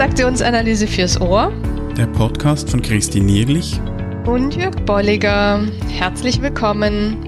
Transaktionsanalyse 0.00 0.86
fürs 0.86 1.20
Ohr. 1.20 1.52
Der 1.94 2.06
Podcast 2.06 2.70
von 2.70 2.80
Christine 2.80 3.26
Nierlich 3.26 3.78
und 4.24 4.56
Jörg 4.56 4.74
Bolliger. 4.86 5.62
Herzlich 5.90 6.40
willkommen. 6.40 7.18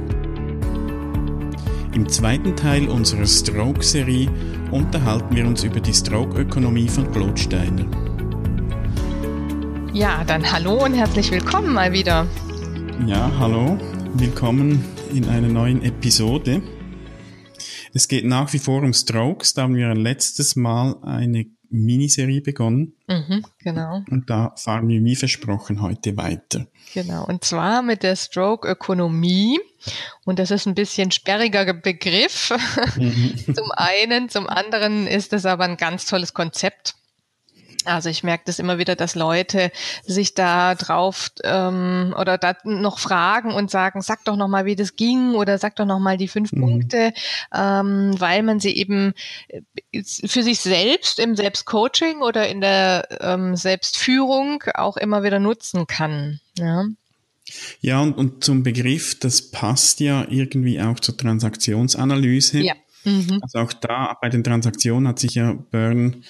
Im 1.93 2.08
zweiten 2.08 2.56
Teil 2.56 2.88
unserer 2.88 3.26
Stroke-Serie 3.26 4.30
unterhalten 4.70 5.36
wir 5.36 5.46
uns 5.46 5.64
über 5.64 5.80
die 5.80 5.93
Stroke-Ökonomie 5.93 6.88
von 6.88 7.12
Glotsteiner. 7.12 7.84
Ja, 9.93 10.25
dann 10.25 10.50
hallo 10.50 10.82
und 10.82 10.94
herzlich 10.94 11.30
willkommen 11.30 11.75
mal 11.75 11.93
wieder. 11.93 12.26
Ja, 13.07 13.30
hallo. 13.39 13.79
Willkommen 14.14 14.82
in 15.12 15.29
einer 15.29 15.48
neuen 15.48 15.82
Episode. 15.82 16.62
Es 17.93 18.08
geht 18.08 18.25
nach 18.25 18.50
wie 18.54 18.58
vor 18.58 18.82
um 18.82 18.94
Strokes. 18.94 19.52
Da 19.52 19.64
haben 19.64 19.75
wir 19.75 19.94
letztes 19.94 20.57
Mal 20.57 20.96
eine 21.02 21.44
Miniserie 21.72 22.40
begonnen. 22.40 22.94
Mhm, 23.08 23.44
genau. 23.58 24.03
Und 24.11 24.30
da 24.30 24.54
fahren 24.57 24.89
wir 24.89 25.03
wie 25.03 25.17
versprochen 25.17 25.80
heute 25.80 26.17
weiter. 26.17 26.67
Genau. 26.94 27.25
Und 27.26 27.44
zwar 27.44 27.82
mit 27.82 28.03
der 28.03 28.17
Stroke-Ökonomie. 28.17 29.58
Und 30.25 30.39
das 30.39 30.50
ist 30.50 30.66
ein 30.66 30.75
bisschen 30.75 31.11
sperriger 31.11 31.72
Begriff. 31.72 32.53
Mhm. 32.97 33.55
zum 33.55 33.72
einen, 33.72 34.28
zum 34.28 34.48
anderen 34.48 35.06
ist 35.06 35.33
es 35.33 35.47
aber 35.47 35.64
ein 35.64 35.77
ganz 35.77 36.06
tolles 36.06 36.34
Konzept. 36.34 36.94
Also 37.84 38.09
ich 38.09 38.22
merke 38.22 38.45
das 38.47 38.59
immer 38.59 38.78
wieder, 38.78 38.97
dass 38.97 39.14
Leute 39.14 39.70
sich 40.05 40.34
da 40.34 40.75
drauf 40.75 41.31
ähm, 41.45 42.14
oder 42.19 42.39
da 42.39 42.56
noch 42.64 42.98
fragen 42.98 43.53
und 43.53 43.70
sagen, 43.70 44.03
sag 44.03 44.25
doch 44.25 44.36
noch 44.36 44.48
mal, 44.48 44.64
wie 44.64 44.77
das 44.77 44.97
ging 44.97 45.34
oder 45.34 45.58
sag 45.58 45.77
doch 45.77 45.86
noch 45.86 45.98
mal 45.98 46.17
die 46.17 46.28
fünf 46.28 46.53
mhm. 46.53 46.61
Punkte, 46.61 47.12
ähm, 47.55 48.14
weil 48.19 48.42
man 48.42 48.61
sie 48.61 48.77
eben 48.77 49.14
äh, 49.48 50.02
für 50.02 50.42
sich 50.42 50.61
selbst 50.61 51.19
im 51.19 51.36
Selbstcoaching 51.36 52.22
oder 52.22 52.48
in 52.48 52.61
der 52.61 53.08
ähm, 53.20 53.56
Selbstführung 53.56 54.62
auch 54.74 54.96
immer 54.96 55.22
wieder 55.22 55.39
nutzen 55.39 55.86
kann. 55.86 56.41
Ja. 56.58 56.84
Ja, 57.80 58.00
und, 58.00 58.14
und 58.14 58.44
zum 58.44 58.62
Begriff, 58.62 59.19
das 59.19 59.50
passt 59.50 60.00
ja 60.00 60.27
irgendwie 60.28 60.80
auch 60.80 61.00
zur 61.00 61.17
Transaktionsanalyse. 61.17 62.61
Ja. 62.61 62.74
Mhm. 63.05 63.41
Also 63.42 63.58
auch 63.58 63.72
da 63.72 64.17
bei 64.20 64.28
den 64.28 64.44
Transaktionen 64.44 65.08
hat 65.08 65.19
sich 65.19 65.34
ja 65.34 65.52
Byrne 65.52 66.22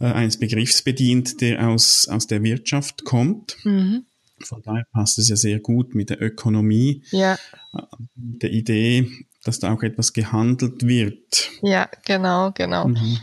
äh, 0.00 0.06
eines 0.06 0.38
Begriffs 0.38 0.82
bedient, 0.82 1.40
der 1.40 1.68
aus, 1.68 2.08
aus 2.08 2.26
der 2.26 2.42
Wirtschaft 2.42 3.04
kommt. 3.04 3.56
Mhm. 3.64 4.06
Von 4.44 4.62
daher 4.62 4.84
passt 4.92 5.18
es 5.18 5.28
ja 5.28 5.36
sehr 5.36 5.58
gut 5.58 5.94
mit 5.94 6.10
der 6.10 6.22
Ökonomie, 6.22 7.02
ja. 7.10 7.34
Äh, 7.74 7.82
mit 8.14 8.42
der 8.42 8.50
Idee, 8.52 9.10
dass 9.44 9.58
da 9.58 9.72
auch 9.72 9.82
etwas 9.82 10.12
gehandelt 10.12 10.86
wird. 10.86 11.50
Ja, 11.62 11.88
genau, 12.04 12.52
genau. 12.52 12.88
Mhm. 12.88 13.18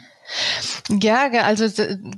Ja, 0.90 1.30
also 1.44 1.68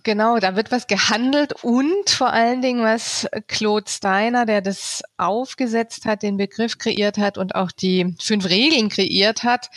genau, 0.03 0.39
da 0.39 0.55
wird 0.55 0.71
was 0.71 0.88
gehandelt 0.88 1.53
und 1.64 2.09
vor 2.09 2.31
allen 2.31 2.61
Dingen, 2.61 2.81
was 2.81 3.27
Claude 3.47 3.89
Steiner, 3.89 4.45
der 4.45 4.61
das 4.61 5.03
aufgesetzt 5.17 6.05
hat, 6.05 6.23
den 6.23 6.38
Begriff 6.38 6.77
kreiert 6.77 7.17
hat 7.17 7.38
und 7.38 7.55
auch 7.55 7.71
die 7.71 8.16
fünf 8.21 8.45
Regeln 8.45 8.88
kreiert 8.89 9.44
hat, 9.44 9.69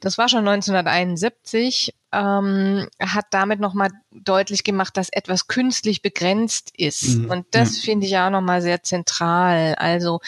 das 0.00 0.18
war 0.18 0.28
schon 0.28 0.48
1971, 0.48 1.94
ähm, 2.12 2.88
hat 3.00 3.26
damit 3.30 3.60
nochmal 3.60 3.90
deutlich 4.10 4.64
gemacht, 4.64 4.96
dass 4.96 5.08
etwas 5.10 5.48
künstlich 5.48 6.02
begrenzt 6.02 6.72
ist. 6.76 7.18
Mhm, 7.18 7.30
und 7.30 7.46
das 7.50 7.76
ja. 7.78 7.82
finde 7.84 8.06
ich 8.06 8.16
auch 8.16 8.30
nochmal 8.30 8.62
sehr 8.62 8.82
zentral. 8.82 9.74
Also 9.76 10.20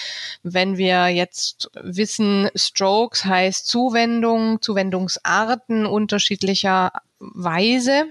wenn 0.42 0.76
wir 0.76 1.08
jetzt 1.08 1.70
wissen, 1.80 2.50
Strokes 2.54 3.24
heißt 3.24 3.66
Zuwendung, 3.66 4.60
Zuwendungsarten 4.60 5.86
unterschiedlicher 5.86 6.92
Weise, 7.20 8.06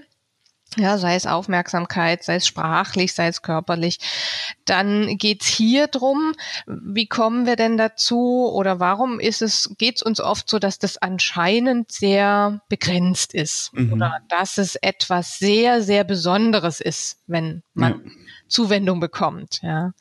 ja, 0.76 0.98
sei 0.98 1.14
es 1.14 1.26
Aufmerksamkeit, 1.26 2.22
sei 2.22 2.36
es 2.36 2.46
sprachlich, 2.46 3.14
sei 3.14 3.28
es 3.28 3.42
körperlich. 3.42 3.98
Dann 4.64 5.16
geht's 5.16 5.46
hier 5.46 5.86
drum, 5.86 6.34
wie 6.66 7.06
kommen 7.06 7.46
wir 7.46 7.56
denn 7.56 7.76
dazu 7.76 8.50
oder 8.52 8.78
warum 8.78 9.18
ist 9.18 9.40
es, 9.40 9.74
geht's 9.78 10.02
uns 10.02 10.20
oft 10.20 10.48
so, 10.48 10.58
dass 10.58 10.78
das 10.78 10.98
anscheinend 10.98 11.90
sehr 11.90 12.60
begrenzt 12.68 13.34
ist 13.34 13.72
mhm. 13.72 13.94
oder 13.94 14.18
dass 14.28 14.58
es 14.58 14.76
etwas 14.76 15.38
sehr, 15.38 15.82
sehr 15.82 16.04
Besonderes 16.04 16.80
ist, 16.80 17.22
wenn 17.26 17.62
man 17.74 17.92
ja. 17.92 18.10
Zuwendung 18.48 19.00
bekommt. 19.00 19.60
Ja. 19.62 19.92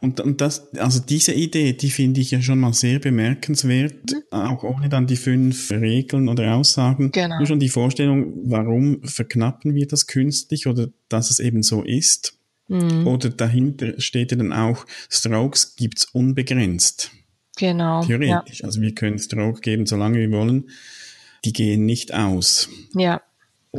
Und, 0.00 0.20
und 0.20 0.40
das, 0.40 0.74
also 0.76 1.00
diese 1.00 1.32
Idee, 1.32 1.72
die 1.72 1.90
finde 1.90 2.20
ich 2.20 2.30
ja 2.30 2.42
schon 2.42 2.60
mal 2.60 2.72
sehr 2.72 2.98
bemerkenswert, 2.98 4.12
mhm. 4.12 4.22
auch 4.30 4.62
ohne 4.62 4.88
dann 4.88 5.06
die 5.06 5.16
fünf 5.16 5.70
Regeln 5.70 6.28
oder 6.28 6.54
Aussagen. 6.54 7.10
Genau. 7.12 7.38
Nur 7.38 7.46
schon 7.46 7.60
die 7.60 7.68
Vorstellung, 7.68 8.32
warum 8.44 9.02
verknappen 9.02 9.74
wir 9.74 9.86
das 9.86 10.06
künstlich 10.06 10.66
oder 10.66 10.88
dass 11.08 11.30
es 11.30 11.38
eben 11.38 11.62
so 11.62 11.82
ist. 11.82 12.34
Mhm. 12.68 13.06
Oder 13.06 13.30
dahinter 13.30 14.00
steht 14.00 14.32
ja 14.32 14.38
dann 14.38 14.52
auch, 14.52 14.86
Strokes 15.08 15.76
gibt's 15.76 16.04
unbegrenzt. 16.06 17.12
Genau. 17.56 18.04
Theoretisch. 18.04 18.60
Ja. 18.60 18.66
Also 18.66 18.80
wir 18.80 18.94
können 18.94 19.18
Stroke 19.18 19.60
geben, 19.60 19.86
solange 19.86 20.18
wir 20.18 20.30
wollen. 20.30 20.68
Die 21.44 21.52
gehen 21.52 21.86
nicht 21.86 22.12
aus. 22.12 22.68
Ja. 22.94 23.22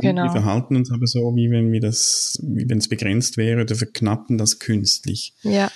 Genau. 0.00 0.24
Wir 0.24 0.30
verhalten 0.30 0.76
uns 0.76 0.90
aber 0.90 1.06
so, 1.06 1.34
wie 1.34 1.50
wenn 1.50 1.72
wir 1.72 1.80
das, 1.80 2.38
wie 2.42 2.68
wenn 2.68 2.78
es 2.78 2.88
begrenzt 2.88 3.36
wäre 3.36 3.62
oder 3.62 3.74
verknappen 3.74 4.38
das 4.38 4.58
künstlich. 4.58 5.34
Ja. 5.42 5.70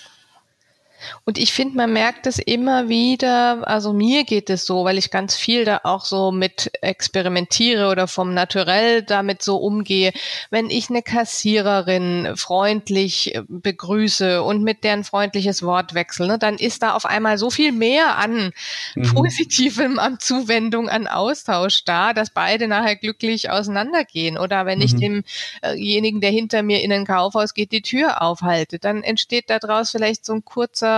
Und 1.24 1.38
ich 1.38 1.52
finde, 1.52 1.76
man 1.76 1.92
merkt 1.92 2.26
es 2.26 2.38
immer 2.38 2.88
wieder, 2.88 3.66
also 3.66 3.92
mir 3.92 4.24
geht 4.24 4.50
es 4.50 4.66
so, 4.66 4.84
weil 4.84 4.98
ich 4.98 5.10
ganz 5.10 5.34
viel 5.34 5.64
da 5.64 5.80
auch 5.84 6.04
so 6.04 6.32
mit 6.32 6.70
experimentiere 6.80 7.88
oder 7.90 8.08
vom 8.08 8.34
Naturell 8.34 9.02
damit 9.02 9.42
so 9.42 9.56
umgehe. 9.56 10.12
Wenn 10.50 10.70
ich 10.70 10.90
eine 10.90 11.02
Kassiererin 11.02 12.32
freundlich 12.36 13.34
äh, 13.34 13.42
begrüße 13.48 14.42
und 14.42 14.62
mit 14.62 14.84
deren 14.84 15.04
freundliches 15.04 15.62
Wort 15.62 15.94
wechsle, 15.94 16.26
ne, 16.26 16.38
dann 16.38 16.56
ist 16.56 16.82
da 16.82 16.94
auf 16.94 17.06
einmal 17.06 17.38
so 17.38 17.50
viel 17.50 17.72
mehr 17.72 18.18
an 18.18 18.52
mhm. 18.94 19.14
Positivem, 19.14 19.98
an 19.98 20.18
Zuwendung, 20.18 20.88
an 20.88 21.06
Austausch 21.06 21.84
da, 21.84 22.12
dass 22.12 22.30
beide 22.30 22.68
nachher 22.68 22.96
glücklich 22.96 23.50
auseinandergehen. 23.50 24.38
Oder 24.38 24.66
wenn 24.66 24.78
mhm. 24.78 24.84
ich 24.84 24.96
demjenigen, 24.96 26.20
der 26.20 26.30
hinter 26.30 26.62
mir 26.62 26.82
in 26.82 26.92
ein 26.92 27.06
Kaufhaus 27.06 27.54
geht, 27.54 27.72
die 27.72 27.82
Tür 27.82 28.22
aufhalte, 28.22 28.78
dann 28.78 29.02
entsteht 29.02 29.50
daraus 29.50 29.90
vielleicht 29.90 30.24
so 30.24 30.34
ein 30.34 30.44
kurzer 30.44 30.91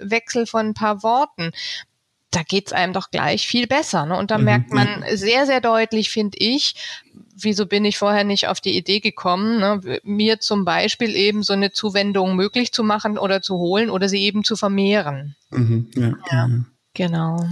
Wechsel 0.00 0.46
von 0.46 0.68
ein 0.68 0.74
paar 0.74 1.02
Worten 1.02 1.52
da 2.34 2.42
geht's 2.42 2.72
einem 2.72 2.92
doch 2.92 3.10
gleich 3.10 3.46
viel 3.46 3.66
besser. 3.66 4.06
Ne? 4.06 4.16
Und 4.16 4.30
da 4.30 4.38
mhm. 4.38 4.44
merkt 4.44 4.72
man 4.72 5.04
sehr, 5.14 5.46
sehr 5.46 5.60
deutlich, 5.60 6.10
finde 6.10 6.36
ich, 6.38 6.74
wieso 7.36 7.66
bin 7.66 7.84
ich 7.84 7.98
vorher 7.98 8.24
nicht 8.24 8.48
auf 8.48 8.60
die 8.60 8.76
Idee 8.76 9.00
gekommen, 9.00 9.60
ne? 9.60 10.00
mir 10.02 10.40
zum 10.40 10.64
Beispiel 10.64 11.14
eben 11.14 11.42
so 11.42 11.52
eine 11.52 11.72
Zuwendung 11.72 12.36
möglich 12.36 12.72
zu 12.72 12.82
machen 12.82 13.18
oder 13.18 13.42
zu 13.42 13.56
holen 13.58 13.90
oder 13.90 14.08
sie 14.08 14.22
eben 14.22 14.44
zu 14.44 14.56
vermehren. 14.56 15.36
Mhm. 15.50 15.90
Ja, 15.94 16.12
ja. 16.30 16.50
Genau. 16.94 17.48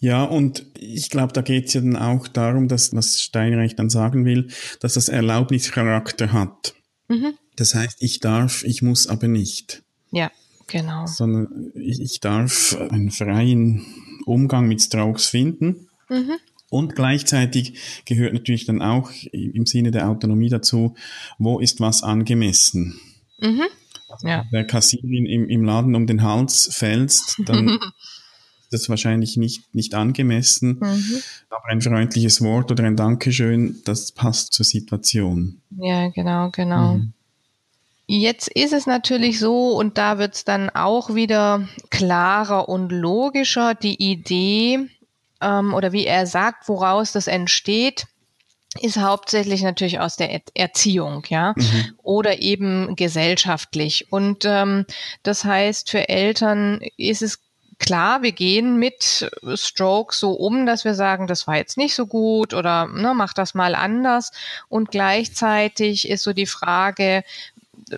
Ja, 0.00 0.24
und 0.24 0.64
ich 0.78 1.10
glaube, 1.10 1.32
da 1.32 1.42
geht's 1.42 1.74
ja 1.74 1.80
dann 1.80 1.96
auch 1.96 2.28
darum, 2.28 2.68
dass, 2.68 2.94
was 2.94 3.20
Steinreich 3.20 3.76
dann 3.76 3.90
sagen 3.90 4.24
will, 4.24 4.48
dass 4.80 4.94
das 4.94 5.08
Erlaubnischarakter 5.08 6.32
hat. 6.32 6.74
Mhm. 7.08 7.34
Das 7.56 7.74
heißt, 7.74 7.98
ich 8.00 8.20
darf, 8.20 8.62
ich 8.64 8.82
muss 8.82 9.06
aber 9.08 9.28
nicht. 9.28 9.82
Ja. 10.10 10.30
Genau. 10.68 11.06
Sondern 11.06 11.72
ich, 11.74 12.20
darf 12.20 12.76
einen 12.90 13.10
freien 13.10 13.84
Umgang 14.26 14.68
mit 14.68 14.82
Strokes 14.82 15.26
finden. 15.26 15.88
Mhm. 16.08 16.34
Und 16.70 16.94
gleichzeitig 16.94 18.02
gehört 18.04 18.34
natürlich 18.34 18.66
dann 18.66 18.82
auch 18.82 19.10
im 19.32 19.64
Sinne 19.64 19.90
der 19.90 20.08
Autonomie 20.08 20.50
dazu, 20.50 20.94
wo 21.38 21.58
ist 21.58 21.80
was 21.80 22.02
angemessen. 22.02 23.00
Mhm. 23.40 23.62
Ja. 24.22 24.44
Wer 24.50 24.66
Kassierin 24.66 25.26
im, 25.26 25.48
im 25.48 25.64
Laden 25.64 25.94
um 25.94 26.06
den 26.06 26.22
Hals 26.22 26.68
fällst, 26.72 27.40
dann 27.46 27.68
ist 28.62 28.72
das 28.72 28.88
wahrscheinlich 28.90 29.38
nicht, 29.38 29.74
nicht 29.74 29.94
angemessen. 29.94 30.78
Mhm. 30.80 31.22
Aber 31.48 31.66
ein 31.68 31.80
freundliches 31.80 32.42
Wort 32.42 32.70
oder 32.70 32.84
ein 32.84 32.96
Dankeschön, 32.96 33.80
das 33.84 34.12
passt 34.12 34.52
zur 34.52 34.66
Situation. 34.66 35.62
Ja, 35.70 36.08
genau, 36.08 36.50
genau. 36.50 36.96
Mhm. 36.96 37.14
Jetzt 38.10 38.48
ist 38.48 38.72
es 38.72 38.86
natürlich 38.86 39.38
so, 39.38 39.72
und 39.72 39.98
da 39.98 40.16
wird 40.16 40.34
es 40.34 40.44
dann 40.44 40.70
auch 40.70 41.14
wieder 41.14 41.68
klarer 41.90 42.66
und 42.70 42.90
logischer, 42.90 43.74
die 43.74 44.02
Idee 44.02 44.88
ähm, 45.42 45.74
oder 45.74 45.92
wie 45.92 46.06
er 46.06 46.26
sagt, 46.26 46.68
woraus 46.70 47.12
das 47.12 47.26
entsteht, 47.26 48.06
ist 48.80 48.96
hauptsächlich 48.96 49.62
natürlich 49.62 50.00
aus 50.00 50.16
der 50.16 50.40
Erziehung, 50.54 51.24
ja, 51.28 51.52
mhm. 51.54 51.94
oder 52.02 52.40
eben 52.40 52.96
gesellschaftlich. 52.96 54.10
Und 54.10 54.46
ähm, 54.46 54.86
das 55.22 55.44
heißt, 55.44 55.90
für 55.90 56.08
Eltern 56.08 56.80
ist 56.96 57.20
es 57.20 57.40
klar, 57.78 58.22
wir 58.22 58.32
gehen 58.32 58.78
mit 58.78 59.30
Stroke 59.54 60.14
so 60.14 60.32
um, 60.32 60.64
dass 60.64 60.86
wir 60.86 60.94
sagen, 60.94 61.26
das 61.26 61.46
war 61.46 61.56
jetzt 61.56 61.76
nicht 61.76 61.94
so 61.94 62.06
gut 62.06 62.54
oder 62.54 62.86
ne, 62.86 63.12
mach 63.14 63.34
das 63.34 63.54
mal 63.54 63.74
anders. 63.74 64.32
Und 64.70 64.90
gleichzeitig 64.90 66.08
ist 66.08 66.22
so 66.22 66.32
die 66.32 66.46
Frage, 66.46 67.22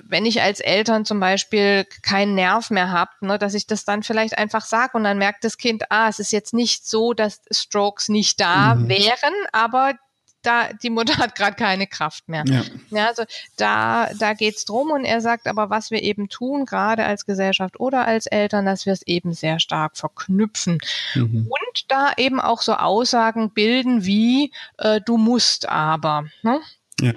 wenn 0.05 0.27
ich 0.27 0.43
als 0.43 0.61
Eltern 0.61 1.05
zum 1.05 1.21
Beispiel 1.21 1.87
keinen 2.03 2.35
Nerv 2.35 2.71
mehr 2.71 2.91
habe, 2.91 3.11
ne, 3.21 3.39
dass 3.39 3.55
ich 3.55 3.67
das 3.67 3.85
dann 3.85 4.03
vielleicht 4.03 4.39
einfach 4.39 4.65
sage 4.65 4.97
und 4.97 5.05
dann 5.05 5.19
merkt 5.19 5.45
das 5.45 5.59
Kind, 5.59 5.91
ah, 5.91 6.09
es 6.09 6.19
ist 6.19 6.33
jetzt 6.33 6.55
nicht 6.55 6.87
so, 6.87 7.13
dass 7.13 7.43
Strokes 7.51 8.09
nicht 8.09 8.41
da 8.41 8.75
mhm. 8.75 8.89
wären, 8.89 9.35
aber 9.53 9.95
da 10.43 10.73
die 10.73 10.91
Mutter 10.91 11.17
hat 11.19 11.35
gerade 11.35 11.57
keine 11.57 11.87
Kraft 11.87 12.29
mehr. 12.29 12.45
Ja. 12.47 12.63
ja 12.91 13.07
also 13.09 13.25
da, 13.57 14.11
da 14.19 14.35
geht's 14.35 14.65
drum 14.65 14.91
und 14.91 15.05
er 15.05 15.21
sagt 15.21 15.47
aber, 15.47 15.71
was 15.71 15.91
wir 15.91 16.03
eben 16.03 16.29
tun, 16.29 16.65
gerade 16.65 17.05
als 17.05 17.27
Gesellschaft 17.27 17.79
oder 17.79 18.07
als 18.07 18.27
Eltern, 18.27 18.67
dass 18.67 18.87
wir 18.87 18.93
es 18.93 19.03
eben 19.03 19.33
sehr 19.33 19.61
stark 19.61 19.97
verknüpfen. 19.97 20.79
Mhm. 21.15 21.47
Und 21.49 21.85
da 21.91 22.13
eben 22.17 22.41
auch 22.41 22.63
so 22.63 22.75
Aussagen 22.75 23.51
bilden 23.53 24.05
wie, 24.05 24.53
äh, 24.79 25.01
du 25.05 25.17
musst 25.17 25.69
aber. 25.69 26.25
Ne? 26.43 26.61
Ja. 27.01 27.13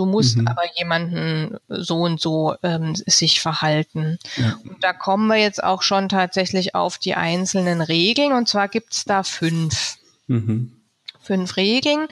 Du 0.00 0.06
musst 0.06 0.38
mhm. 0.38 0.48
aber 0.48 0.62
jemanden 0.78 1.58
so 1.68 1.98
und 1.98 2.22
so 2.22 2.54
ähm, 2.62 2.94
sich 2.94 3.42
verhalten. 3.42 4.18
Ja. 4.38 4.58
Und 4.64 4.82
da 4.82 4.94
kommen 4.94 5.26
wir 5.26 5.36
jetzt 5.36 5.62
auch 5.62 5.82
schon 5.82 6.08
tatsächlich 6.08 6.74
auf 6.74 6.96
die 6.96 7.16
einzelnen 7.16 7.82
Regeln. 7.82 8.32
Und 8.32 8.48
zwar 8.48 8.68
gibt's 8.68 9.04
da 9.04 9.22
fünf. 9.22 9.98
Mhm. 10.26 10.72
Fünf 11.20 11.58
Regeln. 11.58 12.08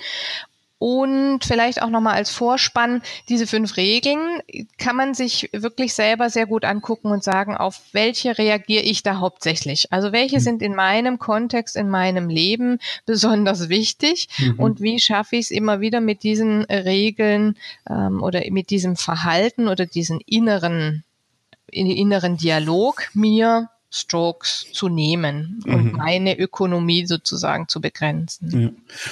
Und 0.79 1.41
vielleicht 1.45 1.83
auch 1.83 1.91
nochmal 1.91 2.15
als 2.15 2.31
Vorspann, 2.31 3.03
diese 3.29 3.49
fünf 3.49 3.77
Regeln 3.77 4.41
kann 4.79 4.95
man 4.95 5.13
sich 5.13 5.51
wirklich 5.53 5.93
selber 5.93 6.31
sehr 6.31 6.47
gut 6.47 6.65
angucken 6.65 7.11
und 7.11 7.25
sagen, 7.25 7.57
auf 7.57 7.81
welche 7.93 8.39
reagiere 8.39 8.85
ich 8.85 9.03
da 9.03 9.19
hauptsächlich? 9.19 9.93
Also 9.93 10.13
welche 10.13 10.37
mhm. 10.37 10.41
sind 10.41 10.63
in 10.63 10.77
meinem 10.77 11.19
Kontext, 11.19 11.75
in 11.75 11.89
meinem 11.89 12.29
Leben 12.29 12.79
besonders 13.07 13.69
wichtig 13.69 14.29
mhm. 14.39 14.61
und 14.61 14.81
wie 14.81 15.01
schaffe 15.01 15.35
ich 15.37 15.47
es 15.47 15.51
immer 15.51 15.81
wieder 15.81 16.01
mit 16.01 16.23
diesen 16.23 16.63
Regeln 16.65 17.57
ähm, 17.91 18.23
oder 18.23 18.43
mit 18.51 18.71
diesem 18.71 18.95
Verhalten 18.95 19.67
oder 19.67 19.85
diesen 19.85 20.21
inneren, 20.27 21.03
inneren 21.67 22.37
Dialog 22.37 23.11
mir 23.15 23.69
Strokes 23.91 24.67
zu 24.73 24.89
nehmen 24.89 25.63
und 25.67 25.93
mhm. 25.93 25.93
meine 25.93 26.39
Ökonomie 26.39 27.07
sozusagen 27.07 27.69
zu 27.69 27.81
begrenzen. 27.81 28.61
Ja. 28.61 28.71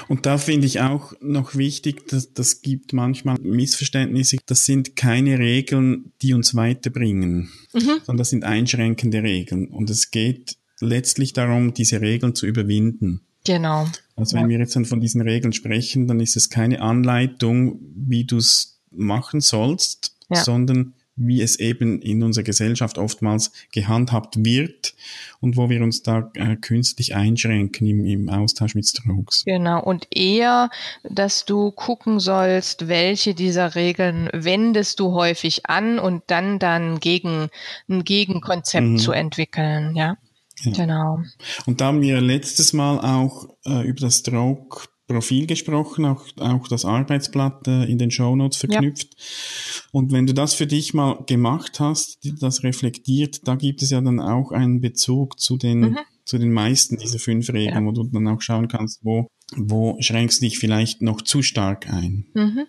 Und 0.09 0.27
da 0.27 0.37
finde 0.37 0.67
ich 0.67 0.81
auch 0.81 1.15
noch 1.21 1.55
wichtig, 1.55 2.09
dass 2.09 2.35
das 2.35 2.61
gibt 2.61 2.93
manchmal 2.93 3.39
Missverständnisse. 3.41 4.37
Das 4.45 4.67
sind 4.67 4.95
keine 4.95 5.39
Regeln, 5.39 6.13
die 6.21 6.35
uns 6.35 6.55
weiterbringen, 6.55 7.51
mhm. 7.73 8.01
sondern 8.05 8.19
das 8.19 8.31
sind 8.31 8.45
einschränkende 8.45 9.23
Regeln. 9.23 9.69
Und 9.69 9.89
es 9.89 10.11
geht 10.11 10.57
letztlich 10.81 11.33
darum, 11.33 11.73
diese 11.73 12.03
Regeln 12.03 12.35
zu 12.35 12.47
überwinden. 12.47 13.23
Genau. 13.45 13.89
Also 14.15 14.37
wenn 14.37 14.45
ja. 14.45 14.49
wir 14.49 14.59
jetzt 14.59 14.77
dann 14.77 14.85
von 14.85 15.01
diesen 15.01 15.23
Regeln 15.23 15.53
sprechen, 15.53 16.07
dann 16.07 16.21
ist 16.21 16.37
es 16.37 16.51
keine 16.51 16.83
Anleitung, 16.83 17.79
wie 17.95 18.25
du 18.25 18.37
es 18.39 18.81
machen 18.91 19.41
sollst, 19.41 20.17
ja. 20.29 20.43
sondern 20.43 20.95
wie 21.17 21.41
es 21.41 21.59
eben 21.59 22.01
in 22.03 22.23
unserer 22.23 22.45
Gesellschaft 22.45 22.99
oftmals 22.99 23.53
gehandhabt 23.73 24.45
wird 24.45 24.95
und 25.41 25.57
wo 25.57 25.71
wir 25.71 25.83
uns 25.83 26.03
da 26.03 26.31
äh, 26.35 26.57
künstlich 26.57 27.15
einschränken 27.15 27.87
im, 27.87 28.05
im 28.05 28.29
Austausch 28.29 28.75
mit 28.75 28.87
Strokes. 28.87 29.45
Genau, 29.45 29.83
und 29.83 30.07
eher, 30.11 30.71
dass 31.03 31.45
du 31.47 31.71
gucken 31.73 32.21
sollst, 32.21 32.89
welche 32.89 33.35
dieser 33.35 33.75
Regeln 33.75 34.29
wendest 34.33 35.01
du 35.01 35.13
häufig 35.13 35.67
an 35.67 35.99
und 35.99 36.23
dann 36.27 36.59
dann 36.59 37.01
gegen 37.01 37.49
ein 37.89 38.05
Gegenkonzept 38.05 38.87
mhm. 38.87 38.99
zu 38.99 39.13
entwickeln, 39.13 39.97
ja. 39.97 40.17
ja. 40.61 40.73
Genau. 40.73 41.21
Und 41.65 41.81
da 41.81 41.87
haben 41.87 42.03
wir 42.03 42.21
letztes 42.21 42.73
Mal 42.73 42.99
auch 43.01 43.49
äh, 43.65 43.87
über 43.87 44.01
das 44.01 44.19
Stroke 44.19 44.89
Profil 45.07 45.47
gesprochen, 45.47 46.05
auch, 46.05 46.25
auch 46.39 46.67
das 46.69 46.85
Arbeitsblatt 46.85 47.69
äh, 47.69 47.85
in 47.85 47.99
den 47.99 48.11
Shownotes 48.11 48.59
verknüpft. 48.59 49.15
Ja. 49.17 49.89
Und 49.93 50.13
wenn 50.13 50.27
du 50.27 50.35
das 50.35 50.55
für 50.55 50.67
dich 50.67 50.95
mal 50.95 51.23
gemacht 51.27 51.79
hast, 51.79 52.19
das 52.41 52.63
reflektiert, 52.65 53.47
da 53.47 53.55
gibt 53.55 53.83
es 53.83 53.91
ja 53.91 54.01
dann 54.01 54.21
auch 54.21 54.51
einen 54.51 54.81
Bezug 54.81 55.39
zu 55.39 55.57
den, 55.57 55.81
mhm. 55.81 55.99
zu 56.25 56.39
den 56.39 56.53
meisten 56.53 56.97
dieser 56.97 57.21
fünf 57.21 57.49
Regeln, 57.51 57.85
ja. 57.85 57.85
wo 57.85 57.93
du 57.93 58.05
dann 58.05 58.27
auch 58.27 58.41
schauen 58.41 58.69
kannst, 58.69 59.05
wo, 59.05 59.29
wo 59.55 59.97
schränkst 60.01 60.41
du 60.41 60.47
dich 60.47 60.59
vielleicht 60.59 61.03
noch 61.03 61.23
zu 61.23 61.43
stark 61.43 61.89
ein. 61.89 62.27
Mhm. 62.35 62.67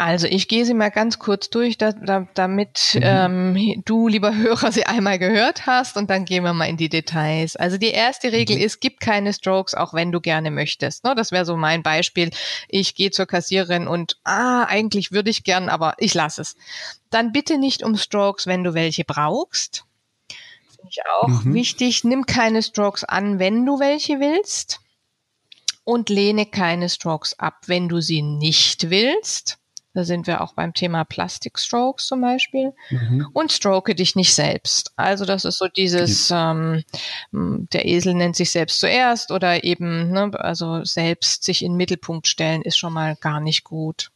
Also 0.00 0.28
ich 0.28 0.46
gehe 0.46 0.64
sie 0.64 0.74
mal 0.74 0.92
ganz 0.92 1.18
kurz 1.18 1.50
durch, 1.50 1.76
da, 1.76 1.90
da, 1.90 2.28
damit 2.34 2.92
mhm. 2.94 3.00
ähm, 3.02 3.82
du, 3.84 4.06
lieber 4.06 4.32
Hörer, 4.32 4.70
sie 4.70 4.86
einmal 4.86 5.18
gehört 5.18 5.66
hast 5.66 5.96
und 5.96 6.08
dann 6.08 6.24
gehen 6.24 6.44
wir 6.44 6.52
mal 6.52 6.66
in 6.66 6.76
die 6.76 6.88
Details. 6.88 7.56
Also 7.56 7.78
die 7.78 7.90
erste 7.90 8.30
Regel 8.30 8.58
mhm. 8.58 8.62
ist, 8.62 8.80
gib 8.80 9.00
keine 9.00 9.32
Strokes, 9.32 9.74
auch 9.74 9.94
wenn 9.94 10.12
du 10.12 10.20
gerne 10.20 10.52
möchtest. 10.52 11.02
Ne, 11.02 11.16
das 11.16 11.32
wäre 11.32 11.44
so 11.44 11.56
mein 11.56 11.82
Beispiel. 11.82 12.30
Ich 12.68 12.94
gehe 12.94 13.10
zur 13.10 13.26
Kassiererin 13.26 13.88
und 13.88 14.20
ah, 14.22 14.62
eigentlich 14.68 15.10
würde 15.10 15.30
ich 15.30 15.42
gern, 15.42 15.68
aber 15.68 15.94
ich 15.98 16.14
lasse 16.14 16.42
es. 16.42 16.54
Dann 17.10 17.32
bitte 17.32 17.58
nicht 17.58 17.82
um 17.82 17.96
Strokes, 17.96 18.46
wenn 18.46 18.62
du 18.62 18.74
welche 18.74 19.04
brauchst. 19.04 19.84
Finde 20.76 20.90
ich 20.92 21.00
auch 21.20 21.42
mhm. 21.42 21.54
wichtig. 21.54 22.04
Nimm 22.04 22.24
keine 22.24 22.62
Strokes 22.62 23.02
an, 23.02 23.40
wenn 23.40 23.66
du 23.66 23.80
welche 23.80 24.20
willst. 24.20 24.78
Und 25.82 26.08
lehne 26.08 26.46
keine 26.46 26.88
Strokes 26.88 27.36
ab, 27.40 27.62
wenn 27.66 27.88
du 27.88 28.00
sie 28.00 28.22
nicht 28.22 28.90
willst. 28.90 29.58
Da 29.98 30.04
sind 30.04 30.28
wir 30.28 30.42
auch 30.42 30.52
beim 30.52 30.74
Thema 30.74 31.02
Plastic 31.02 31.58
Strokes 31.58 32.06
zum 32.06 32.20
Beispiel. 32.20 32.72
Mhm. 32.90 33.26
Und 33.32 33.50
stroke 33.50 33.96
dich 33.96 34.14
nicht 34.14 34.32
selbst. 34.32 34.92
Also 34.94 35.24
das 35.24 35.44
ist 35.44 35.58
so 35.58 35.66
dieses, 35.66 36.30
ähm, 36.32 36.84
der 37.32 37.84
Esel 37.84 38.14
nennt 38.14 38.36
sich 38.36 38.52
selbst 38.52 38.78
zuerst 38.78 39.32
oder 39.32 39.64
eben, 39.64 40.12
ne, 40.12 40.30
also 40.34 40.84
selbst 40.84 41.42
sich 41.42 41.64
in 41.64 41.72
den 41.72 41.78
Mittelpunkt 41.78 42.28
stellen 42.28 42.62
ist 42.62 42.78
schon 42.78 42.92
mal 42.92 43.16
gar 43.16 43.40
nicht 43.40 43.64
gut. 43.64 44.12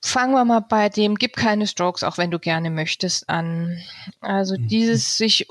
Fangen 0.00 0.34
wir 0.34 0.44
mal 0.44 0.62
bei 0.68 0.88
dem, 0.88 1.14
gib 1.14 1.36
keine 1.36 1.68
Strokes, 1.68 2.02
auch 2.02 2.18
wenn 2.18 2.32
du 2.32 2.40
gerne 2.40 2.70
möchtest, 2.70 3.28
an. 3.28 3.78
Also 4.20 4.58
mhm. 4.58 4.66
dieses 4.66 5.16
sich 5.16 5.46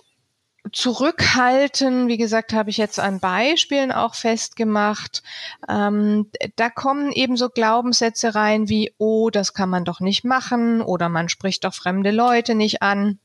zurückhalten, 0.74 2.08
wie 2.08 2.18
gesagt, 2.18 2.52
habe 2.52 2.70
ich 2.70 2.78
jetzt 2.78 3.00
an 3.00 3.20
Beispielen 3.20 3.92
auch 3.92 4.16
festgemacht. 4.16 5.24
Ähm, 5.70 6.30
da 6.56 6.70
kommen 6.70 7.12
eben 7.12 7.38
so 7.38 7.50
Glaubenssätze 7.50 8.36
rein 8.36 8.68
wie, 8.68 8.94
oh, 8.98 9.30
das 9.30 9.54
kann 9.54 9.70
man 9.70 9.86
doch 9.86 10.00
nicht 10.00 10.26
machen 10.26 10.82
oder 10.82 11.10
man 11.10 11.30
spricht 11.30 11.64
doch 11.64 11.74
fremde 11.74 12.12
Leute 12.12 12.56
nicht 12.56 12.82
an. 12.82 13.20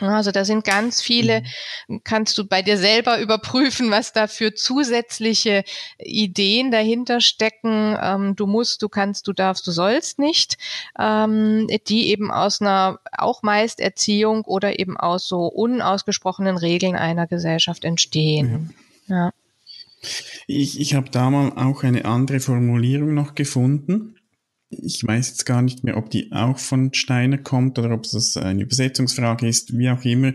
Also 0.00 0.32
da 0.32 0.44
sind 0.44 0.64
ganz 0.64 1.00
viele, 1.00 1.44
mhm. 1.86 2.00
kannst 2.02 2.36
du 2.36 2.44
bei 2.44 2.62
dir 2.62 2.76
selber 2.78 3.20
überprüfen, 3.20 3.92
was 3.92 4.12
da 4.12 4.26
für 4.26 4.54
zusätzliche 4.54 5.62
Ideen 5.98 6.72
dahinter 6.72 7.20
stecken. 7.20 7.96
Ähm, 8.02 8.34
du 8.34 8.46
musst, 8.46 8.82
du 8.82 8.88
kannst, 8.88 9.28
du 9.28 9.32
darfst, 9.32 9.64
du 9.66 9.70
sollst 9.70 10.18
nicht, 10.18 10.58
ähm, 10.98 11.68
die 11.86 12.08
eben 12.08 12.32
aus 12.32 12.60
einer 12.60 12.98
auch 13.16 13.42
meist 13.42 13.78
Erziehung 13.78 14.42
oder 14.44 14.80
eben 14.80 14.96
aus 14.96 15.28
so 15.28 15.46
unausgesprochenen 15.46 16.56
Regeln 16.56 16.96
einer 16.96 17.28
Gesellschaft 17.28 17.84
entstehen. 17.84 18.74
Ja. 19.06 19.16
ja. 19.16 19.30
Ich, 20.48 20.80
ich 20.80 20.94
habe 20.94 21.08
da 21.08 21.30
mal 21.30 21.52
auch 21.52 21.84
eine 21.84 22.04
andere 22.04 22.40
Formulierung 22.40 23.14
noch 23.14 23.34
gefunden 23.34 24.13
ich 24.70 25.06
weiß 25.06 25.28
jetzt 25.28 25.46
gar 25.46 25.62
nicht 25.62 25.84
mehr, 25.84 25.96
ob 25.96 26.10
die 26.10 26.32
auch 26.32 26.58
von 26.58 26.92
Steiner 26.92 27.38
kommt 27.38 27.78
oder 27.78 27.92
ob 27.92 28.04
es 28.04 28.36
eine 28.36 28.62
Übersetzungsfrage 28.62 29.46
ist, 29.46 29.76
wie 29.76 29.90
auch 29.90 30.04
immer. 30.04 30.32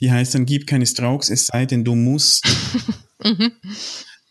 Die 0.00 0.10
heißt 0.10 0.34
dann, 0.34 0.46
gib 0.46 0.66
keine 0.66 0.86
Strokes, 0.86 1.30
es 1.30 1.46
sei 1.46 1.66
denn, 1.66 1.84
du 1.84 1.94
musst. 1.94 2.44
mhm. 3.24 3.52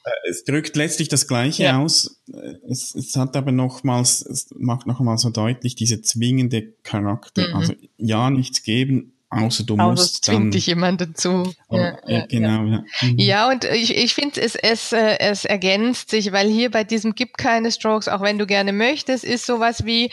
Äh, 0.04 0.30
es 0.30 0.44
drückt 0.44 0.76
letztlich 0.76 1.08
das 1.08 1.28
Gleiche 1.28 1.64
ja. 1.64 1.80
aus. 1.80 2.22
Es, 2.68 2.96
es 2.96 3.16
hat 3.16 3.36
aber 3.36 3.52
nochmals, 3.52 4.22
es 4.22 4.48
macht 4.58 4.88
nochmals 4.88 5.22
so 5.22 5.30
deutlich 5.30 5.76
diese 5.76 6.02
zwingende 6.02 6.74
Charakter. 6.84 7.48
Mhm. 7.50 7.56
Also 7.56 7.74
ja, 7.98 8.30
nichts 8.30 8.64
geben, 8.64 9.14
Außer 9.34 9.64
du 9.64 9.76
Außer 9.76 9.86
musst 9.92 10.26
zwingt 10.26 10.42
dann. 10.42 10.52
dich 10.52 10.68
jemand 10.68 11.02
dazu. 11.02 11.54
Oh, 11.70 11.78
ja, 11.78 11.98
ja, 12.08 12.26
genau, 12.26 12.64
ja. 12.66 12.84
Mhm. 13.02 13.18
Ja, 13.18 13.50
und 13.50 13.66
ich, 13.66 13.96
ich 13.96 14.14
finde, 14.14 14.42
es, 14.42 14.56
es, 14.56 14.92
äh, 14.92 15.18
es 15.20 15.46
ergänzt 15.46 16.10
sich, 16.10 16.32
weil 16.32 16.48
hier 16.48 16.70
bei 16.72 16.84
diesem 16.84 17.16
gibt 17.16 17.38
keine 17.38 17.72
Strokes, 17.72 18.08
auch 18.08 18.22
wenn 18.22 18.38
du 18.38 18.46
gerne 18.46 18.74
möchtest, 18.74 19.24
ist 19.24 19.46
sowas 19.46 19.86
wie, 19.86 20.12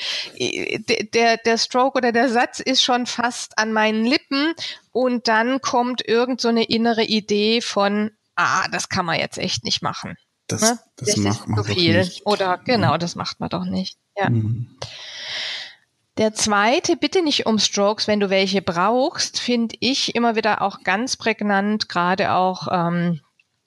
der, 1.15 1.37
der 1.39 1.59
Stroke 1.59 1.99
oder 1.99 2.13
der 2.13 2.29
Satz 2.29 2.61
ist 2.61 2.83
schon 2.83 3.07
fast 3.07 3.59
an 3.59 3.73
meinen 3.73 4.05
Lippen 4.05 4.55
und 4.93 5.29
dann 5.29 5.61
kommt 5.61 6.07
irgend 6.07 6.41
so 6.41 6.49
eine 6.49 6.65
innere 6.65 7.05
Idee 7.05 7.61
von, 7.61 8.11
ah, 8.37 8.67
das 8.69 8.89
kann 8.89 9.07
man 9.07 9.19
jetzt 9.19 9.39
echt 9.39 9.65
nicht 9.65 9.83
machen. 9.83 10.17
Das, 10.47 10.63
ne? 10.63 10.79
das, 10.97 11.09
das 11.09 11.17
macht 11.19 11.49
man 11.49 11.65
doch 11.65 11.69
nicht. 11.69 12.27
Oder 12.27 12.59
genau, 12.59 12.97
das 12.97 13.15
macht 13.15 13.39
man 13.39 13.49
doch 13.49 13.65
nicht. 13.65 13.99
Ja. 14.17 14.31
Mhm. 14.31 14.77
Der 16.21 16.35
zweite, 16.35 16.97
bitte 16.97 17.23
nicht 17.23 17.47
um 17.47 17.59
Strokes, 17.59 18.07
wenn 18.07 18.21
du 18.21 18.29
welche 18.29 18.61
brauchst, 18.61 19.41
finde 19.41 19.75
ich 19.81 20.15
immer 20.15 20.37
wieder 20.37 20.61
auch 20.61 20.83
ganz 20.85 21.17
prägnant, 21.17 21.89
gerade 21.89 22.35
auch 22.35 22.69
ähm, 22.71 23.23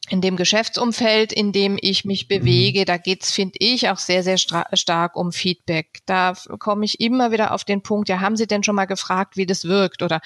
in 0.10 0.22
dem 0.22 0.36
Geschäftsumfeld, 0.36 1.34
in 1.34 1.52
dem 1.52 1.80
ich 1.82 2.06
mich 2.06 2.26
mhm. 2.26 2.28
bewege, 2.28 2.86
da 2.86 2.98
geht's, 2.98 3.32
finde 3.32 3.56
ich, 3.58 3.90
auch 3.90 3.98
sehr, 3.98 4.22
sehr 4.22 4.38
stark 4.38 5.16
um 5.16 5.32
Feedback. 5.32 6.02
Da 6.06 6.34
komme 6.60 6.86
ich 6.86 7.00
immer 7.00 7.32
wieder 7.32 7.54
auf 7.54 7.64
den 7.64 7.82
Punkt, 7.82 8.08
ja, 8.08 8.20
haben 8.20 8.38
Sie 8.38 8.46
denn 8.46 8.64
schon 8.64 8.76
mal 8.76 8.86
gefragt, 8.86 9.36
wie 9.36 9.48
das 9.48 9.66
wirkt? 9.66 10.04
Oder 10.04 10.22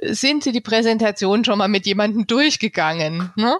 sind 0.00 0.44
Sie 0.44 0.52
die 0.52 0.62
Präsentation 0.62 1.44
schon 1.44 1.58
mal 1.58 1.68
mit 1.68 1.84
jemandem 1.84 2.26
durchgegangen? 2.26 3.34
Ne? 3.36 3.58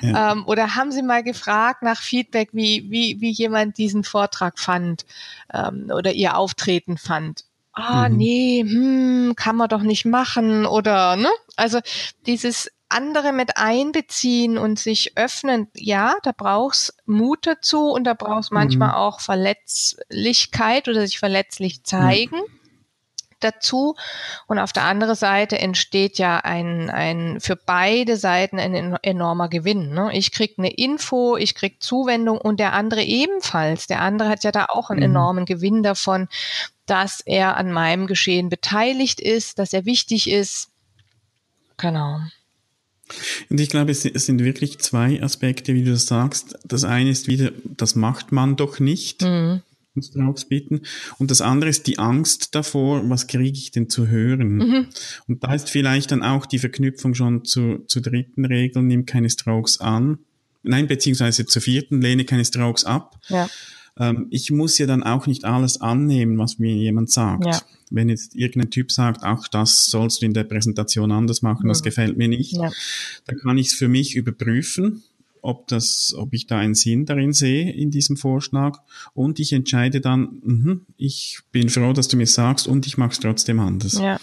Ja. 0.00 0.32
Ähm, 0.32 0.46
oder 0.46 0.74
haben 0.74 0.90
Sie 0.90 1.02
mal 1.02 1.22
gefragt 1.22 1.82
nach 1.82 2.00
Feedback, 2.00 2.48
wie, 2.52 2.90
wie, 2.90 3.20
wie 3.20 3.30
jemand 3.30 3.76
diesen 3.76 4.04
Vortrag 4.04 4.58
fand 4.58 5.04
ähm, 5.52 5.92
oder 5.94 6.12
Ihr 6.12 6.34
Auftreten 6.38 6.96
fand? 6.96 7.47
Ah, 7.78 8.08
mhm. 8.08 8.16
nee, 8.16 8.64
hm, 8.66 9.32
kann 9.36 9.56
man 9.56 9.68
doch 9.68 9.82
nicht 9.82 10.04
machen 10.04 10.66
oder, 10.66 11.16
ne? 11.16 11.30
Also 11.56 11.80
dieses 12.26 12.70
andere 12.88 13.32
mit 13.32 13.56
einbeziehen 13.56 14.56
und 14.56 14.78
sich 14.78 15.16
öffnen, 15.16 15.68
ja, 15.74 16.14
da 16.22 16.32
brauchst 16.36 16.94
Mut 17.04 17.46
dazu 17.46 17.90
und 17.90 18.04
da 18.04 18.14
brauchst 18.14 18.50
manchmal 18.50 18.88
mhm. 18.88 18.94
auch 18.94 19.20
Verletzlichkeit 19.20 20.88
oder 20.88 21.06
sich 21.06 21.18
verletzlich 21.18 21.84
zeigen. 21.84 22.36
Mhm 22.36 22.58
dazu. 23.40 23.94
Und 24.46 24.58
auf 24.58 24.72
der 24.72 24.84
anderen 24.84 25.14
Seite 25.14 25.58
entsteht 25.58 26.18
ja 26.18 26.38
ein, 26.38 26.90
ein 26.90 27.40
für 27.40 27.56
beide 27.56 28.16
Seiten 28.16 28.58
ein 28.58 28.96
enormer 29.02 29.48
Gewinn. 29.48 29.90
Ne? 29.90 30.10
Ich 30.12 30.32
krieg 30.32 30.54
eine 30.58 30.72
Info, 30.72 31.36
ich 31.36 31.54
krieg 31.54 31.82
Zuwendung 31.82 32.38
und 32.38 32.60
der 32.60 32.72
andere 32.72 33.02
ebenfalls. 33.02 33.86
Der 33.86 34.00
andere 34.00 34.28
hat 34.28 34.44
ja 34.44 34.52
da 34.52 34.66
auch 34.68 34.90
einen 34.90 35.00
mhm. 35.00 35.16
enormen 35.16 35.44
Gewinn 35.44 35.82
davon, 35.82 36.28
dass 36.90 37.20
er 37.20 37.56
an 37.56 37.72
meinem 37.72 38.06
Geschehen 38.06 38.48
beteiligt 38.48 39.20
ist, 39.20 39.58
dass 39.58 39.72
er 39.72 39.84
wichtig 39.84 40.30
ist. 40.30 40.68
Genau. 41.76 42.20
Und 43.48 43.60
ich 43.60 43.70
glaube, 43.70 43.92
es 43.92 44.02
sind 44.02 44.44
wirklich 44.44 44.78
zwei 44.80 45.22
Aspekte, 45.22 45.74
wie 45.74 45.84
du 45.84 45.92
das 45.92 46.06
sagst. 46.06 46.58
Das 46.64 46.84
eine 46.84 47.10
ist 47.10 47.26
wieder, 47.26 47.52
das 47.64 47.94
macht 47.94 48.32
man 48.32 48.56
doch 48.56 48.80
nicht. 48.80 49.22
Mhm 49.22 49.62
uns 49.98 50.12
drauf 50.12 50.48
bitten. 50.48 50.82
Und 51.18 51.30
das 51.30 51.40
andere 51.40 51.70
ist 51.70 51.86
die 51.86 51.98
Angst 51.98 52.54
davor, 52.54 53.08
was 53.10 53.26
kriege 53.26 53.58
ich 53.58 53.70
denn 53.70 53.90
zu 53.90 54.06
hören? 54.06 54.56
Mhm. 54.56 54.86
Und 55.26 55.44
da 55.44 55.54
ist 55.54 55.70
vielleicht 55.70 56.12
dann 56.12 56.22
auch 56.22 56.46
die 56.46 56.58
Verknüpfung 56.58 57.14
schon 57.14 57.44
zu, 57.44 57.84
zur 57.86 58.02
dritten 58.02 58.44
Regel, 58.44 58.82
nimm 58.82 59.06
keine 59.06 59.28
Strokes 59.28 59.80
an. 59.80 60.18
Nein, 60.62 60.86
beziehungsweise 60.86 61.46
zur 61.46 61.62
vierten, 61.62 62.00
lehne 62.00 62.24
keine 62.24 62.44
Strokes 62.44 62.84
ab. 62.84 63.18
Ja. 63.28 63.48
Ähm, 63.98 64.26
ich 64.30 64.50
muss 64.50 64.78
ja 64.78 64.86
dann 64.86 65.02
auch 65.02 65.26
nicht 65.26 65.44
alles 65.44 65.80
annehmen, 65.80 66.38
was 66.38 66.58
mir 66.58 66.74
jemand 66.74 67.10
sagt. 67.10 67.46
Ja. 67.46 67.60
Wenn 67.90 68.08
jetzt 68.08 68.34
irgendein 68.34 68.70
Typ 68.70 68.92
sagt, 68.92 69.22
ach, 69.22 69.48
das 69.48 69.86
sollst 69.86 70.22
du 70.22 70.26
in 70.26 70.34
der 70.34 70.44
Präsentation 70.44 71.10
anders 71.10 71.42
machen, 71.42 71.64
mhm. 71.64 71.68
das 71.68 71.82
gefällt 71.82 72.16
mir 72.16 72.28
nicht, 72.28 72.52
ja. 72.52 72.70
dann 73.26 73.38
kann 73.38 73.58
ich 73.58 73.68
es 73.68 73.72
für 73.74 73.88
mich 73.88 74.14
überprüfen 74.14 75.02
ob 75.40 75.68
das, 75.68 76.14
ob 76.16 76.34
ich 76.34 76.46
da 76.46 76.58
einen 76.58 76.74
Sinn 76.74 77.06
darin 77.06 77.32
sehe 77.32 77.72
in 77.72 77.90
diesem 77.90 78.16
Vorschlag 78.16 78.80
und 79.14 79.38
ich 79.40 79.52
entscheide 79.52 80.00
dann, 80.00 80.40
mh, 80.42 80.76
ich 80.96 81.40
bin 81.52 81.68
froh, 81.68 81.92
dass 81.92 82.08
du 82.08 82.16
mir 82.16 82.26
sagst 82.26 82.66
und 82.66 82.86
ich 82.86 82.98
mache 82.98 83.12
es 83.12 83.20
trotzdem 83.20 83.60
anders. 83.60 83.94
Ja. 83.94 84.18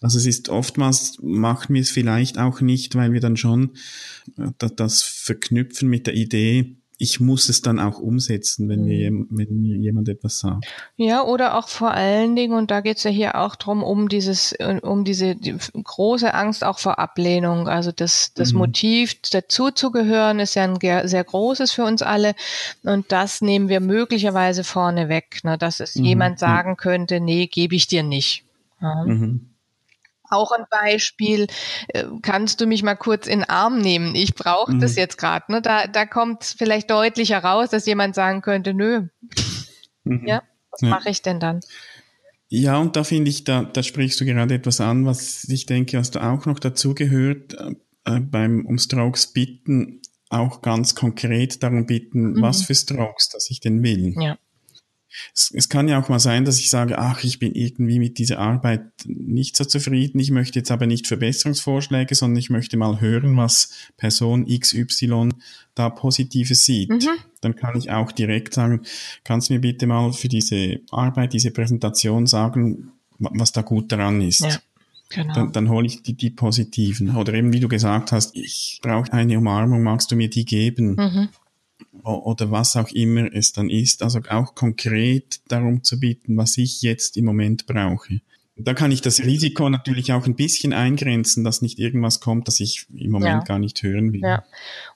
Also 0.00 0.18
es 0.18 0.26
ist 0.26 0.50
oftmals 0.50 1.18
macht 1.22 1.70
mir 1.70 1.80
es 1.80 1.90
vielleicht 1.90 2.38
auch 2.38 2.60
nicht, 2.60 2.94
weil 2.94 3.12
wir 3.12 3.20
dann 3.20 3.36
schon 3.36 3.70
äh, 4.36 4.50
das 4.76 5.02
verknüpfen 5.02 5.88
mit 5.88 6.06
der 6.06 6.14
Idee, 6.14 6.76
ich 6.98 7.18
muss 7.18 7.48
es 7.48 7.60
dann 7.60 7.80
auch 7.80 7.98
umsetzen, 7.98 8.68
wenn, 8.68 8.84
mir, 8.84 9.10
mhm. 9.10 9.26
wenn 9.30 9.60
mir 9.60 9.76
jemand 9.76 10.08
etwas 10.08 10.38
sagt. 10.38 10.64
Ja, 10.96 11.22
oder 11.24 11.58
auch 11.58 11.68
vor 11.68 11.90
allen 11.90 12.36
Dingen, 12.36 12.56
und 12.56 12.70
da 12.70 12.80
geht 12.80 12.98
es 12.98 13.04
ja 13.04 13.10
hier 13.10 13.34
auch 13.36 13.56
drum 13.56 13.82
um 13.82 14.08
dieses, 14.08 14.54
um 14.82 15.04
diese 15.04 15.34
die 15.34 15.56
große 15.74 16.32
Angst 16.32 16.62
auch 16.62 16.78
vor 16.78 16.98
Ablehnung. 16.98 17.68
Also 17.68 17.90
das, 17.90 18.32
das 18.34 18.52
mhm. 18.52 18.58
Motiv, 18.58 19.20
dazuzugehören, 19.22 20.38
ist 20.38 20.54
ja 20.54 20.64
ein 20.64 20.78
sehr 21.08 21.24
großes 21.24 21.72
für 21.72 21.84
uns 21.84 22.02
alle. 22.02 22.34
Und 22.84 23.10
das 23.10 23.40
nehmen 23.40 23.68
wir 23.68 23.80
möglicherweise 23.80 24.62
vorne 24.62 25.08
weg, 25.08 25.40
ne, 25.42 25.58
dass 25.58 25.80
es 25.80 25.96
mhm. 25.96 26.04
jemand 26.04 26.38
sagen 26.38 26.76
könnte, 26.76 27.20
nee, 27.20 27.46
gebe 27.48 27.74
ich 27.74 27.88
dir 27.88 28.02
nicht. 28.02 28.44
Ja. 28.80 29.04
Mhm 29.04 29.53
auch 30.34 30.52
ein 30.52 30.64
Beispiel. 30.70 31.46
Kannst 32.22 32.60
du 32.60 32.66
mich 32.66 32.82
mal 32.82 32.94
kurz 32.94 33.26
in 33.26 33.40
den 33.40 33.48
Arm 33.48 33.78
nehmen? 33.78 34.14
Ich 34.14 34.34
brauche 34.34 34.72
mhm. 34.72 34.80
das 34.80 34.96
jetzt 34.96 35.18
gerade. 35.18 35.50
Ne? 35.50 35.62
Da, 35.62 35.86
da 35.86 36.06
kommt 36.06 36.44
vielleicht 36.44 36.90
deutlicher 36.90 37.38
raus, 37.38 37.70
dass 37.70 37.86
jemand 37.86 38.14
sagen 38.14 38.42
könnte, 38.42 38.74
nö. 38.74 39.08
Mhm. 40.04 40.26
Ja, 40.26 40.42
was 40.70 40.80
ja. 40.82 40.88
mache 40.88 41.10
ich 41.10 41.22
denn 41.22 41.40
dann? 41.40 41.60
Ja, 42.48 42.78
und 42.78 42.94
da 42.96 43.04
finde 43.04 43.30
ich, 43.30 43.44
da, 43.44 43.62
da 43.62 43.82
sprichst 43.82 44.20
du 44.20 44.24
gerade 44.24 44.54
etwas 44.54 44.80
an, 44.80 45.06
was 45.06 45.44
ich 45.48 45.66
denke, 45.66 45.98
was 45.98 46.10
da 46.10 46.32
auch 46.32 46.46
noch 46.46 46.58
dazu 46.58 46.94
gehört, 46.94 47.54
äh, 48.04 48.20
beim 48.20 48.66
um 48.66 48.78
Strokes 48.78 49.32
bitten, 49.32 50.02
auch 50.28 50.62
ganz 50.62 50.94
konkret 50.94 51.62
darum 51.62 51.86
bitten, 51.86 52.32
mhm. 52.32 52.42
was 52.42 52.62
für 52.62 52.74
Strokes, 52.74 53.30
dass 53.30 53.50
ich 53.50 53.60
denn 53.60 53.82
will. 53.82 54.14
Ja 54.20 54.36
es, 55.34 55.52
es 55.54 55.68
kann 55.68 55.88
ja 55.88 56.00
auch 56.00 56.08
mal 56.08 56.18
sein, 56.18 56.44
dass 56.44 56.58
ich 56.58 56.70
sage, 56.70 56.98
ach, 56.98 57.24
ich 57.24 57.38
bin 57.38 57.54
irgendwie 57.54 57.98
mit 57.98 58.18
dieser 58.18 58.38
Arbeit 58.38 58.82
nicht 59.06 59.56
so 59.56 59.64
zufrieden, 59.64 60.18
ich 60.18 60.30
möchte 60.30 60.58
jetzt 60.58 60.70
aber 60.70 60.86
nicht 60.86 61.06
Verbesserungsvorschläge, 61.06 62.14
sondern 62.14 62.38
ich 62.38 62.50
möchte 62.50 62.76
mal 62.76 63.00
hören, 63.00 63.36
was 63.36 63.70
Person 63.96 64.46
XY 64.46 65.30
da 65.74 65.90
Positives 65.90 66.64
sieht. 66.64 66.90
Mhm. 66.90 67.08
Dann 67.40 67.56
kann 67.56 67.76
ich 67.76 67.90
auch 67.90 68.12
direkt 68.12 68.54
sagen, 68.54 68.82
kannst 69.22 69.48
du 69.48 69.54
mir 69.54 69.60
bitte 69.60 69.86
mal 69.86 70.12
für 70.12 70.28
diese 70.28 70.80
Arbeit, 70.90 71.32
diese 71.32 71.50
Präsentation 71.50 72.26
sagen, 72.26 72.92
was 73.18 73.52
da 73.52 73.62
gut 73.62 73.92
daran 73.92 74.20
ist. 74.20 74.40
Ja. 74.40 74.58
Genau. 75.10 75.34
Dann, 75.34 75.52
dann 75.52 75.68
hole 75.68 75.86
ich 75.86 76.02
die, 76.02 76.14
die 76.14 76.30
positiven. 76.30 77.14
Oder 77.14 77.34
eben, 77.34 77.52
wie 77.52 77.60
du 77.60 77.68
gesagt 77.68 78.10
hast, 78.10 78.34
ich 78.34 78.80
brauche 78.82 79.12
eine 79.12 79.38
Umarmung, 79.38 79.82
magst 79.82 80.10
du 80.10 80.16
mir 80.16 80.28
die 80.28 80.44
geben? 80.44 80.96
Mhm 80.96 81.28
oder 82.04 82.50
was 82.50 82.76
auch 82.76 82.90
immer 82.90 83.32
es 83.32 83.52
dann 83.52 83.70
ist, 83.70 84.02
also 84.02 84.20
auch 84.28 84.54
konkret 84.54 85.40
darum 85.48 85.82
zu 85.82 85.98
bieten, 85.98 86.36
was 86.36 86.58
ich 86.58 86.82
jetzt 86.82 87.16
im 87.16 87.24
Moment 87.24 87.66
brauche. 87.66 88.20
Da 88.56 88.72
kann 88.72 88.92
ich 88.92 89.00
das 89.00 89.20
Risiko 89.20 89.68
natürlich 89.68 90.12
auch 90.12 90.26
ein 90.26 90.36
bisschen 90.36 90.72
eingrenzen, 90.72 91.42
dass 91.42 91.60
nicht 91.60 91.80
irgendwas 91.80 92.20
kommt, 92.20 92.46
das 92.46 92.60
ich 92.60 92.86
im 92.94 93.10
Moment 93.10 93.42
ja. 93.42 93.44
gar 93.44 93.58
nicht 93.58 93.82
hören 93.82 94.12
will. 94.12 94.20
Ja. 94.20 94.44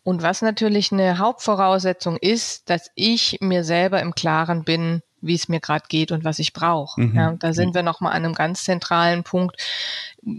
Und 0.04 0.22
was 0.22 0.42
natürlich 0.42 0.92
eine 0.92 1.18
Hauptvoraussetzung 1.18 2.16
ist, 2.18 2.70
dass 2.70 2.90
ich 2.94 3.38
mir 3.40 3.64
selber 3.64 4.00
im 4.00 4.14
Klaren 4.14 4.62
bin, 4.62 5.02
wie 5.20 5.34
es 5.34 5.48
mir 5.48 5.60
gerade 5.60 5.84
geht 5.88 6.12
und 6.12 6.24
was 6.24 6.38
ich 6.38 6.52
brauche. 6.52 7.00
Mhm. 7.00 7.14
Ja, 7.14 7.32
da 7.32 7.52
sind 7.52 7.74
wir 7.74 7.82
nochmal 7.82 8.12
an 8.12 8.24
einem 8.24 8.34
ganz 8.34 8.64
zentralen 8.64 9.24
Punkt. 9.24 9.56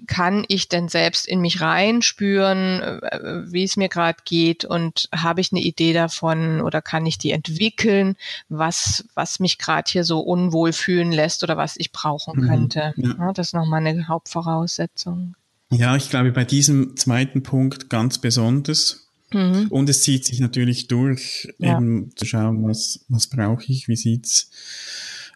Kann 0.08 0.46
ich 0.48 0.70
denn 0.70 0.90
selbst 0.90 1.28
in 1.28 1.42
mich 1.42 1.62
reinspüren, 1.62 2.82
äh, 2.82 3.52
wie 3.52 3.64
es 3.64 3.78
mir 3.78 3.90
gerade 3.90 4.20
geht 4.26 4.66
und 4.66 5.10
habe 5.14 5.42
ich 5.42 5.52
eine 5.52 5.62
Idee 5.62 5.94
davon 5.94 6.62
oder 6.62 6.82
kann 6.82 7.06
ich 7.06 7.18
die 7.18 7.32
entwickeln, 7.32 8.16
was, 8.48 9.06
was 9.16 9.40
mich 9.40 9.58
gerade 9.58 9.90
hier 9.90 10.04
so 10.04 10.20
unwohl 10.20 10.74
fühlen 10.74 11.12
lässt 11.12 11.44
oder 11.44 11.58
was 11.58 11.76
ich 11.78 11.92
brauchen 11.92 12.42
mhm. 12.42 12.48
könnte. 12.48 12.94
Ja. 12.98 13.16
Ja, 13.18 13.34
das 13.34 13.48
ist 13.48 13.54
nochmal 13.54 13.86
eine 13.86 14.08
Hauptvoraussetzung. 14.08 15.36
Ja, 15.72 15.96
ich 15.96 16.10
glaube, 16.10 16.32
bei 16.32 16.46
diesem 16.46 16.96
zweiten 16.96 17.44
Punkt 17.44 17.90
ganz 17.90 18.18
besonders, 18.18 19.09
Mhm. 19.34 19.68
Und 19.70 19.90
es 19.90 20.02
zieht 20.02 20.26
sich 20.26 20.40
natürlich 20.40 20.88
durch, 20.88 21.48
ja. 21.58 21.78
eben 21.78 22.12
zu 22.16 22.26
schauen, 22.26 22.68
was, 22.68 23.06
was 23.10 23.28
brauche 23.28 23.64
ich, 23.68 23.88
wie 23.88 23.96
sieht's 23.96 24.50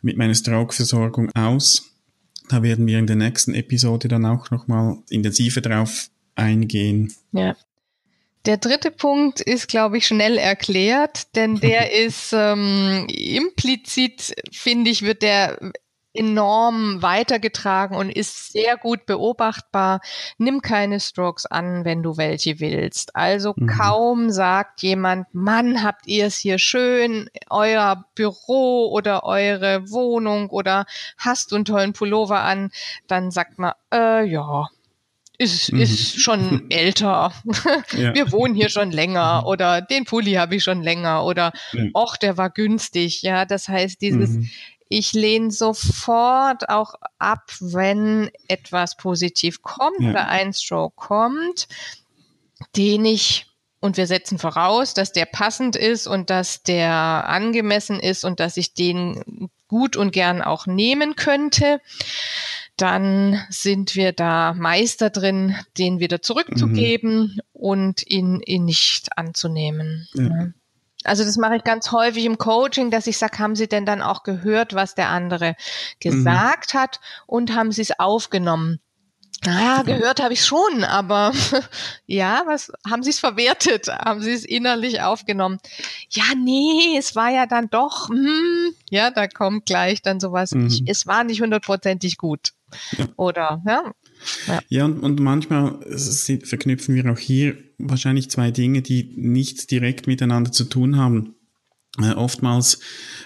mit 0.01 0.17
meiner 0.17 0.35
Stroke-Versorgung 0.35 1.29
aus. 1.35 1.91
Da 2.49 2.61
werden 2.61 2.85
wir 2.87 2.99
in 2.99 3.07
der 3.07 3.15
nächsten 3.15 3.53
Episode 3.53 4.07
dann 4.07 4.25
auch 4.25 4.51
nochmal 4.51 4.97
intensiver 5.09 5.61
drauf 5.61 6.09
eingehen. 6.35 7.13
Ja. 7.31 7.55
Der 8.45 8.57
dritte 8.57 8.91
Punkt 8.91 9.39
ist, 9.39 9.69
glaube 9.69 9.97
ich, 9.97 10.07
schnell 10.07 10.37
erklärt, 10.37 11.33
denn 11.35 11.59
der 11.59 11.93
ist 12.05 12.33
ähm, 12.33 13.07
implizit, 13.07 14.35
finde 14.51 14.91
ich, 14.91 15.03
wird 15.03 15.21
der 15.21 15.71
enorm 16.13 17.01
weitergetragen 17.01 17.97
und 17.97 18.09
ist 18.09 18.51
sehr 18.51 18.77
gut 18.77 19.05
beobachtbar. 19.05 20.01
Nimm 20.37 20.61
keine 20.61 20.99
Strokes 20.99 21.45
an, 21.45 21.85
wenn 21.85 22.03
du 22.03 22.17
welche 22.17 22.59
willst. 22.59 23.15
Also 23.15 23.53
mhm. 23.55 23.67
kaum 23.67 24.29
sagt 24.29 24.81
jemand, 24.83 25.33
Mann, 25.33 25.83
habt 25.83 26.07
ihr 26.07 26.27
es 26.27 26.37
hier 26.37 26.59
schön, 26.59 27.29
euer 27.49 28.05
Büro 28.15 28.89
oder 28.91 29.23
eure 29.23 29.89
Wohnung 29.89 30.49
oder 30.49 30.85
hast 31.17 31.51
du 31.51 31.55
einen 31.55 31.65
tollen 31.65 31.93
Pullover 31.93 32.41
an, 32.41 32.71
dann 33.07 33.31
sagt 33.31 33.57
man, 33.57 33.73
äh, 33.91 34.23
ja, 34.25 34.67
ist, 35.39 35.73
mhm. 35.73 35.81
ist 35.81 36.21
schon 36.21 36.65
älter. 36.69 37.33
ja. 37.97 38.13
Wir 38.13 38.31
wohnen 38.31 38.53
hier 38.53 38.69
schon 38.69 38.91
länger 38.91 39.41
mhm. 39.41 39.47
oder 39.47 39.81
den 39.81 40.05
Pulli 40.05 40.33
habe 40.33 40.55
ich 40.55 40.63
schon 40.63 40.83
länger 40.83 41.25
oder 41.25 41.51
ja. 41.71 41.85
och, 41.93 42.17
der 42.17 42.37
war 42.37 42.51
günstig. 42.51 43.23
Ja, 43.23 43.45
das 43.45 43.67
heißt, 43.67 44.01
dieses 44.01 44.31
mhm 44.31 44.49
ich 44.89 45.13
lehne 45.13 45.51
sofort 45.51 46.69
auch 46.69 46.95
ab, 47.19 47.51
wenn 47.59 48.29
etwas 48.47 48.97
positiv 48.97 49.61
kommt 49.61 49.99
ja. 49.99 50.11
oder 50.11 50.27
ein 50.27 50.53
Stroke 50.53 50.95
kommt, 50.95 51.67
den 52.75 53.05
ich 53.05 53.47
und 53.79 53.97
wir 53.97 54.07
setzen 54.07 54.39
voraus, 54.39 54.93
dass 54.93 55.11
der 55.11 55.25
passend 55.25 55.75
ist 55.75 56.07
und 56.07 56.29
dass 56.29 56.63
der 56.63 57.27
angemessen 57.27 57.99
ist 57.99 58.23
und 58.23 58.39
dass 58.39 58.55
ich 58.55 58.73
den 58.73 59.49
gut 59.67 59.97
und 59.97 60.11
gern 60.13 60.41
auch 60.41 60.67
nehmen 60.67 61.17
könnte, 61.17 61.81
dann 62.77 63.43
sind 63.49 63.95
wir 63.95 64.13
da 64.13 64.53
Meister 64.53 65.09
drin, 65.09 65.55
den 65.77 65.99
wieder 65.99 66.21
zurückzugeben 66.21 67.33
mhm. 67.35 67.39
und 67.51 68.07
ihn, 68.07 68.39
ihn 68.45 68.63
nicht 68.63 69.17
anzunehmen. 69.17 70.07
Ja. 70.13 70.53
Also 71.03 71.23
das 71.23 71.37
mache 71.37 71.57
ich 71.57 71.63
ganz 71.63 71.91
häufig 71.91 72.25
im 72.25 72.37
Coaching, 72.37 72.91
dass 72.91 73.07
ich 73.07 73.17
sage, 73.17 73.39
haben 73.39 73.55
Sie 73.55 73.67
denn 73.67 73.85
dann 73.85 74.01
auch 74.01 74.23
gehört, 74.23 74.73
was 74.73 74.95
der 74.95 75.09
andere 75.09 75.55
gesagt 75.99 76.73
mhm. 76.73 76.79
hat 76.79 76.99
und 77.25 77.55
haben 77.55 77.71
Sie 77.71 77.81
es 77.81 77.99
aufgenommen? 77.99 78.79
Naja, 79.45 79.83
gehört 79.83 80.21
habe 80.21 80.33
ich 80.33 80.45
schon, 80.45 80.83
aber 80.83 81.33
ja, 82.05 82.43
was 82.45 82.71
haben 82.89 83.03
Sie 83.03 83.09
es 83.09 83.19
verwertet? 83.19 83.87
Haben 83.87 84.21
Sie 84.21 84.31
es 84.31 84.45
innerlich 84.45 85.01
aufgenommen? 85.01 85.59
Ja, 86.09 86.23
nee, 86.37 86.97
es 86.97 87.15
war 87.15 87.29
ja 87.29 87.45
dann 87.45 87.69
doch, 87.69 88.09
hm, 88.09 88.73
ja, 88.89 89.11
da 89.11 89.27
kommt 89.27 89.65
gleich 89.65 90.01
dann 90.01 90.19
sowas. 90.19 90.51
Mhm. 90.51 90.67
Ich, 90.67 90.83
es 90.87 91.07
war 91.07 91.23
nicht 91.23 91.41
hundertprozentig 91.41 92.17
gut. 92.17 92.53
Oder 93.17 93.61
ja, 93.67 93.91
Ja, 94.47 94.61
ja 94.69 94.85
und, 94.85 94.99
und 94.99 95.19
manchmal 95.19 95.79
verknüpfen 96.43 96.95
wir 96.95 97.11
auch 97.11 97.19
hier 97.19 97.57
wahrscheinlich 97.77 98.29
zwei 98.29 98.51
Dinge, 98.51 98.81
die 98.81 99.13
nichts 99.15 99.67
direkt 99.67 100.07
miteinander 100.07 100.51
zu 100.51 100.65
tun 100.65 100.97
haben. 100.97 101.35
Äh, 102.01 102.13
oftmals 102.13 102.79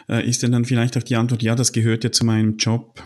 äh, 0.10 0.28
ist 0.28 0.44
dann 0.44 0.66
vielleicht 0.66 0.98
auch 0.98 1.04
die 1.04 1.16
Antwort, 1.16 1.42
ja, 1.42 1.56
das 1.56 1.72
gehört 1.72 2.04
ja 2.04 2.12
zu 2.12 2.26
meinem 2.26 2.58
Job. 2.58 3.02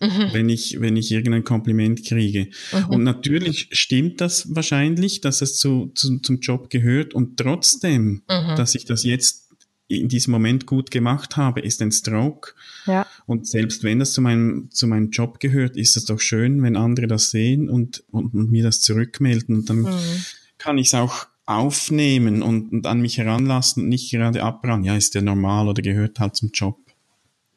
Mhm. 0.00 0.28
wenn 0.32 0.48
ich, 0.48 0.80
wenn 0.80 0.96
ich 0.96 1.10
irgendein 1.10 1.42
Kompliment 1.42 2.06
kriege. 2.06 2.50
Mhm. 2.72 2.86
Und 2.88 3.02
natürlich 3.02 3.68
stimmt 3.72 4.20
das 4.20 4.54
wahrscheinlich, 4.54 5.22
dass 5.22 5.42
es 5.42 5.56
zu, 5.56 5.90
zu, 5.92 6.20
zum 6.20 6.38
Job 6.38 6.70
gehört 6.70 7.14
und 7.14 7.36
trotzdem, 7.36 8.22
mhm. 8.28 8.54
dass 8.54 8.76
ich 8.76 8.84
das 8.84 9.02
jetzt 9.02 9.47
in 9.88 10.08
diesem 10.08 10.32
Moment 10.32 10.66
gut 10.66 10.90
gemacht 10.90 11.36
habe, 11.36 11.60
ist 11.60 11.80
ein 11.80 11.90
Stroke. 11.90 12.52
Ja. 12.86 13.06
Und 13.26 13.46
selbst 13.46 13.82
wenn 13.82 13.98
das 13.98 14.12
zu 14.12 14.20
meinem, 14.20 14.68
zu 14.70 14.86
meinem 14.86 15.10
Job 15.10 15.40
gehört, 15.40 15.76
ist 15.76 15.96
es 15.96 16.04
doch 16.04 16.20
schön, 16.20 16.62
wenn 16.62 16.76
andere 16.76 17.06
das 17.06 17.30
sehen 17.30 17.70
und, 17.70 18.04
und, 18.10 18.34
und 18.34 18.50
mir 18.50 18.62
das 18.62 18.82
zurückmelden. 18.82 19.56
Und 19.56 19.70
dann 19.70 19.80
mhm. 19.80 20.24
kann 20.58 20.78
ich 20.78 20.88
es 20.88 20.94
auch 20.94 21.26
aufnehmen 21.46 22.42
und, 22.42 22.70
und 22.70 22.86
an 22.86 23.00
mich 23.00 23.16
heranlassen 23.16 23.84
und 23.84 23.88
nicht 23.88 24.10
gerade 24.10 24.42
abran. 24.42 24.84
Ja, 24.84 24.94
ist 24.94 25.14
der 25.14 25.22
normal 25.22 25.68
oder 25.68 25.80
gehört 25.80 26.20
halt 26.20 26.36
zum 26.36 26.50
Job. 26.52 26.78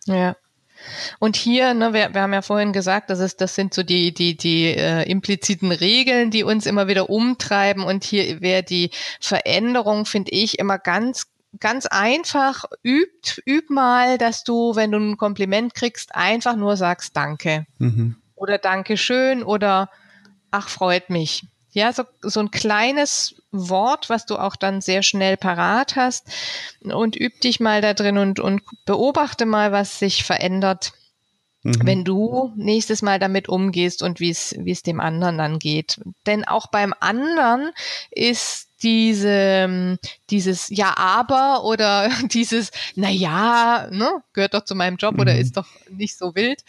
Ja. 0.06 0.38
Und 1.20 1.36
hier, 1.36 1.74
ne, 1.74 1.94
wir, 1.94 2.14
wir 2.14 2.22
haben 2.22 2.34
ja 2.34 2.42
vorhin 2.42 2.72
gesagt, 2.74 3.10
das 3.10 3.20
ist, 3.20 3.42
das 3.42 3.54
sind 3.54 3.74
so 3.74 3.84
die 3.84 4.14
die 4.14 4.36
die 4.36 4.68
äh, 4.68 5.04
impliziten 5.10 5.72
Regeln, 5.72 6.32
die 6.32 6.44
uns 6.44 6.66
immer 6.66 6.88
wieder 6.88 7.10
umtreiben. 7.10 7.84
Und 7.84 8.04
hier 8.04 8.42
wäre 8.42 8.64
die 8.64 8.90
Veränderung, 9.20 10.06
finde 10.06 10.32
ich, 10.32 10.58
immer 10.58 10.80
ganz 10.80 11.28
ganz 11.60 11.86
einfach, 11.86 12.66
übt, 12.84 13.42
üb 13.46 13.70
mal, 13.70 14.18
dass 14.18 14.44
du, 14.44 14.76
wenn 14.76 14.92
du 14.92 15.00
ein 15.00 15.18
Kompliment 15.18 15.74
kriegst, 15.74 16.16
einfach 16.16 16.56
nur 16.56 16.78
sagst 16.78 17.16
Danke. 17.16 17.66
Mhm. 17.78 18.16
Oder 18.36 18.58
Dankeschön 18.58 19.44
oder 19.44 19.90
ach, 20.50 20.70
freut 20.70 21.10
mich. 21.10 21.46
Ja, 21.74 21.94
so, 21.94 22.04
so 22.22 22.42
ein 22.42 22.52
kleines 22.52 23.36
Wort, 23.52 24.10
was 24.10 24.26
du 24.26 24.38
auch 24.38 24.58
dann 24.58 24.82
sehr 24.82 25.04
schnell 25.04 25.38
parat 25.38 25.96
hast 25.96 26.28
und 26.82 27.16
üb 27.20 27.40
dich 27.40 27.62
mal 27.62 27.82
da 27.82 27.94
drin 27.94 28.18
und, 28.18 28.40
und 28.42 28.62
beobachte 28.86 29.46
mal, 29.46 29.72
was 29.72 29.98
sich 29.98 30.26
verändert, 30.26 30.92
mhm. 31.64 31.80
wenn 31.84 32.04
du 32.04 32.52
nächstes 32.58 33.02
Mal 33.02 33.20
damit 33.20 33.48
umgehst 33.48 34.04
und 34.04 34.20
wie 34.20 34.32
es, 34.32 34.54
wie 34.60 34.72
es 34.72 34.84
dem 34.84 35.00
anderen 35.00 35.38
dann 35.38 35.60
geht. 35.60 36.02
Denn 36.26 36.46
auch 36.46 36.68
beim 36.68 36.94
anderen 37.00 37.72
ist 38.10 38.71
diese, 38.84 39.28
ähm, 39.30 39.98
dieses 40.30 40.70
Ja, 40.70 40.98
aber 40.98 41.64
oder 41.64 42.10
dieses, 42.32 42.72
na 42.96 43.10
ja, 43.10 43.88
ne, 43.92 44.10
gehört 44.34 44.54
doch 44.54 44.66
zu 44.66 44.76
meinem 44.76 44.98
Job 44.98 45.16
mhm. 45.16 45.20
oder 45.22 45.38
ist 45.38 45.58
doch 45.58 45.68
nicht 45.90 46.18
so 46.18 46.36
wild, 46.36 46.64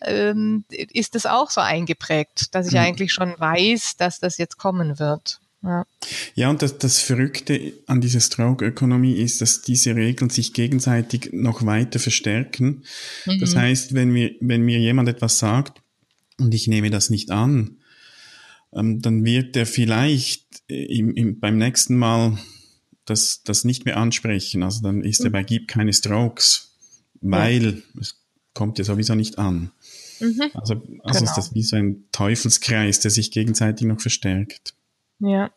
ähm, 0.00 0.64
ist 0.70 1.16
es 1.16 1.26
auch 1.26 1.50
so 1.50 1.60
eingeprägt, 1.60 2.54
dass 2.54 2.68
ich 2.68 2.74
mhm. 2.74 2.80
eigentlich 2.80 3.12
schon 3.12 3.34
weiß, 3.38 3.96
dass 3.96 4.20
das 4.20 4.38
jetzt 4.38 4.58
kommen 4.58 4.98
wird. 4.98 5.40
Ja, 5.62 5.86
ja 6.34 6.50
und 6.50 6.62
das, 6.62 6.78
das 6.78 7.00
Verrückte 7.00 7.72
an 7.86 8.00
dieser 8.00 8.20
Stroke-Ökonomie 8.20 9.14
ist, 9.14 9.40
dass 9.40 9.62
diese 9.62 9.96
Regeln 9.96 10.30
sich 10.30 10.52
gegenseitig 10.52 11.30
noch 11.32 11.66
weiter 11.66 11.98
verstärken. 11.98 12.84
Mhm. 13.26 13.40
Das 13.40 13.56
heißt, 13.56 13.94
wenn 13.94 14.10
mir, 14.10 14.34
wenn 14.40 14.62
mir 14.62 14.78
jemand 14.78 15.08
etwas 15.08 15.38
sagt 15.38 15.82
und 16.38 16.54
ich 16.54 16.68
nehme 16.68 16.90
das 16.90 17.10
nicht 17.10 17.30
an, 17.30 17.78
ähm, 18.72 19.00
dann 19.00 19.24
wird 19.24 19.56
er 19.56 19.66
vielleicht 19.66 20.62
im, 20.66 21.14
im, 21.14 21.40
beim 21.40 21.58
nächsten 21.58 21.96
Mal 21.96 22.38
das, 23.04 23.42
das 23.42 23.64
nicht 23.64 23.84
mehr 23.84 23.96
ansprechen. 23.96 24.62
Also 24.62 24.82
dann 24.82 25.02
ist 25.02 25.20
er 25.20 25.30
bei 25.30 25.42
Gib 25.42 25.68
keine 25.68 25.92
Strokes, 25.92 26.74
weil 27.20 27.64
ja. 27.64 28.00
es 28.00 28.20
kommt 28.54 28.78
ja 28.78 28.84
sowieso 28.84 29.14
nicht 29.14 29.38
an. 29.38 29.70
Mhm. 30.20 30.50
Also, 30.54 30.74
also 30.74 31.20
genau. 31.20 31.22
ist 31.22 31.34
das 31.34 31.54
wie 31.54 31.62
so 31.62 31.76
ein 31.76 32.04
Teufelskreis, 32.12 33.00
der 33.00 33.10
sich 33.10 33.30
gegenseitig 33.30 33.86
noch 33.86 34.00
verstärkt. 34.00 34.74
Ja. 35.20 35.50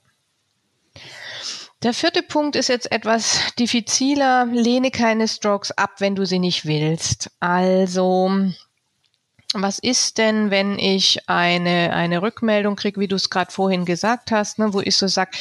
Der 1.83 1.93
vierte 1.93 2.21
Punkt 2.21 2.55
ist 2.55 2.69
jetzt 2.69 2.91
etwas 2.91 3.39
diffiziler. 3.57 4.45
Lehne 4.45 4.91
keine 4.91 5.27
Strokes 5.27 5.71
ab, 5.71 5.95
wenn 5.99 6.15
du 6.15 6.25
sie 6.25 6.37
nicht 6.37 6.65
willst. 6.65 7.31
Also 7.39 8.51
was 9.53 9.79
ist 9.79 10.17
denn, 10.17 10.49
wenn 10.49 10.79
ich 10.79 11.27
eine, 11.27 11.91
eine 11.93 12.21
Rückmeldung 12.21 12.77
kriege, 12.77 13.01
wie 13.01 13.07
du 13.07 13.17
es 13.17 13.29
gerade 13.29 13.51
vorhin 13.51 13.83
gesagt 13.83 14.31
hast, 14.31 14.59
ne, 14.59 14.73
wo 14.73 14.79
ich 14.79 14.95
so 14.95 15.07
sag, 15.07 15.35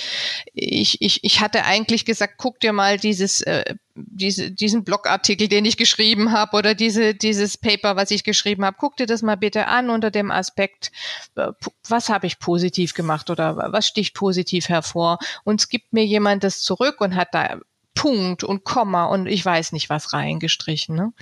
ich, 0.52 1.00
ich, 1.00 1.22
ich 1.22 1.40
hatte 1.40 1.64
eigentlich 1.64 2.04
gesagt, 2.04 2.34
guck 2.36 2.58
dir 2.58 2.72
mal 2.72 2.98
dieses, 2.98 3.40
äh, 3.42 3.76
diese, 3.94 4.50
diesen 4.50 4.82
Blogartikel, 4.82 5.46
den 5.46 5.64
ich 5.64 5.76
geschrieben 5.76 6.32
habe, 6.32 6.56
oder 6.56 6.74
diese, 6.74 7.14
dieses 7.14 7.56
Paper, 7.56 7.94
was 7.94 8.10
ich 8.10 8.24
geschrieben 8.24 8.64
habe, 8.64 8.76
guck 8.80 8.96
dir 8.96 9.06
das 9.06 9.22
mal 9.22 9.36
bitte 9.36 9.68
an 9.68 9.90
unter 9.90 10.10
dem 10.10 10.32
Aspekt, 10.32 10.90
äh, 11.36 11.52
was 11.88 12.08
habe 12.08 12.26
ich 12.26 12.40
positiv 12.40 12.94
gemacht 12.94 13.30
oder 13.30 13.56
was 13.72 13.86
sticht 13.86 14.14
positiv 14.14 14.68
hervor. 14.68 15.18
Und 15.44 15.60
es 15.60 15.68
gibt 15.68 15.92
mir 15.92 16.04
jemand 16.04 16.42
das 16.42 16.62
zurück 16.62 17.00
und 17.00 17.14
hat 17.14 17.28
da 17.32 17.60
Punkt 17.94 18.44
und 18.44 18.64
Komma 18.64 19.06
und 19.06 19.26
ich 19.26 19.44
weiß 19.44 19.72
nicht 19.72 19.90
was 19.90 20.12
reingestrichen. 20.12 20.94
Ne? 20.94 21.12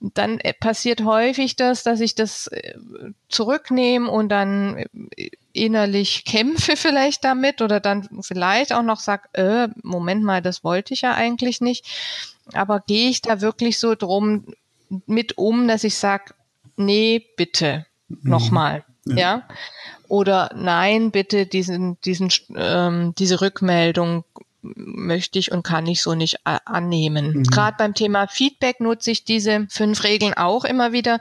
Dann 0.00 0.38
äh, 0.40 0.52
passiert 0.52 1.04
häufig 1.04 1.56
das, 1.56 1.82
dass 1.82 2.00
ich 2.00 2.14
das 2.14 2.48
äh, 2.48 2.74
zurücknehme 3.28 4.10
und 4.10 4.28
dann 4.28 4.84
äh, 5.16 5.30
innerlich 5.52 6.24
kämpfe 6.24 6.76
vielleicht 6.76 7.24
damit 7.24 7.62
oder 7.62 7.80
dann 7.80 8.08
vielleicht 8.20 8.72
auch 8.72 8.82
noch 8.82 9.00
sag, 9.00 9.28
äh, 9.32 9.68
Moment 9.82 10.22
mal, 10.22 10.42
das 10.42 10.64
wollte 10.64 10.94
ich 10.94 11.02
ja 11.02 11.14
eigentlich 11.14 11.60
nicht. 11.60 11.86
Aber 12.52 12.80
gehe 12.80 13.08
ich 13.08 13.22
da 13.22 13.40
wirklich 13.40 13.78
so 13.78 13.94
drum 13.94 14.54
mit 15.06 15.38
um, 15.38 15.68
dass 15.68 15.84
ich 15.84 15.96
sag, 15.96 16.34
nee, 16.76 17.26
bitte, 17.36 17.86
mhm. 18.08 18.18
nochmal. 18.22 18.84
Ja. 19.04 19.16
ja. 19.16 19.48
Oder 20.08 20.50
nein, 20.54 21.10
bitte 21.10 21.46
diesen, 21.46 21.98
diesen, 22.02 22.30
ähm, 22.54 23.14
diese 23.16 23.40
Rückmeldung 23.40 24.24
möchte 24.62 25.38
ich 25.38 25.52
und 25.52 25.62
kann 25.62 25.86
ich 25.86 26.02
so 26.02 26.14
nicht 26.14 26.36
äh, 26.44 26.58
annehmen. 26.64 27.32
Mhm. 27.32 27.42
Gerade 27.44 27.76
beim 27.78 27.94
Thema 27.94 28.28
Feedback 28.28 28.80
nutze 28.80 29.10
ich 29.10 29.24
diese 29.24 29.66
fünf 29.68 30.04
Regeln 30.04 30.34
auch 30.34 30.64
immer 30.64 30.92
wieder 30.92 31.18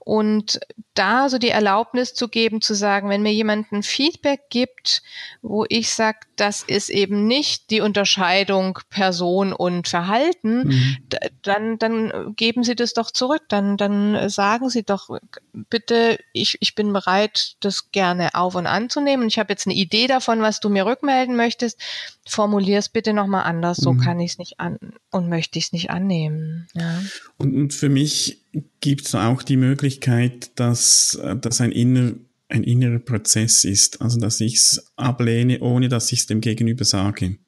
und 0.00 0.60
da 0.94 1.28
so 1.28 1.38
die 1.38 1.50
Erlaubnis 1.50 2.14
zu 2.14 2.28
geben, 2.28 2.60
zu 2.60 2.74
sagen, 2.74 3.08
wenn 3.08 3.22
mir 3.22 3.32
jemand 3.32 3.72
ein 3.72 3.82
Feedback 3.82 4.48
gibt, 4.48 5.02
wo 5.42 5.66
ich 5.68 5.90
sage, 5.90 6.20
das 6.36 6.62
ist 6.62 6.88
eben 6.88 7.26
nicht 7.26 7.70
die 7.70 7.80
Unterscheidung 7.80 8.78
Person 8.90 9.52
und 9.52 9.88
Verhalten, 9.88 10.68
mhm. 10.68 10.96
dann, 11.42 11.78
dann 11.78 12.34
geben 12.36 12.62
Sie 12.62 12.76
das 12.76 12.94
doch 12.94 13.10
zurück. 13.10 13.42
Dann, 13.48 13.76
dann 13.76 14.28
sagen 14.28 14.68
Sie 14.68 14.84
doch 14.84 15.08
bitte, 15.52 16.18
ich, 16.32 16.58
ich 16.60 16.74
bin 16.74 16.92
bereit, 16.92 17.56
das 17.60 17.90
gerne 17.90 18.34
auf 18.34 18.54
und 18.54 18.66
anzunehmen. 18.66 19.26
Ich 19.26 19.38
habe 19.38 19.52
jetzt 19.52 19.66
eine 19.66 19.74
Idee 19.74 20.06
davon, 20.06 20.42
was 20.42 20.60
du 20.60 20.68
mir 20.68 20.86
rückmelden 20.86 21.36
möchtest. 21.36 21.80
Formulier 22.26 22.83
es 22.84 22.88
bitte 22.88 23.12
nochmal 23.12 23.44
anders. 23.44 23.78
So 23.78 23.92
mhm. 23.92 24.00
kann 24.00 24.20
ich 24.20 24.32
es 24.32 24.38
nicht 24.38 24.60
an 24.60 24.78
und 25.10 25.28
möchte 25.28 25.58
ich 25.58 25.66
es 25.66 25.72
nicht 25.72 25.90
annehmen. 25.90 26.66
Ja. 26.74 27.02
Und, 27.36 27.54
und 27.54 27.74
für 27.74 27.88
mich 27.88 28.42
gibt 28.80 29.06
es 29.06 29.14
auch 29.14 29.42
die 29.42 29.56
Möglichkeit, 29.56 30.52
dass, 30.58 31.14
äh, 31.16 31.36
dass 31.36 31.60
ein, 31.60 31.72
inner, 31.72 32.14
ein 32.48 32.64
innerer 32.64 32.98
Prozess 32.98 33.64
ist. 33.64 34.00
Also, 34.00 34.20
dass 34.20 34.40
ich 34.40 34.56
es 34.56 34.92
ablehne, 34.96 35.60
ohne 35.60 35.88
dass 35.88 36.12
ich 36.12 36.20
es 36.20 36.26
dem 36.26 36.40
Gegenüber 36.40 36.84
sage. 36.84 37.38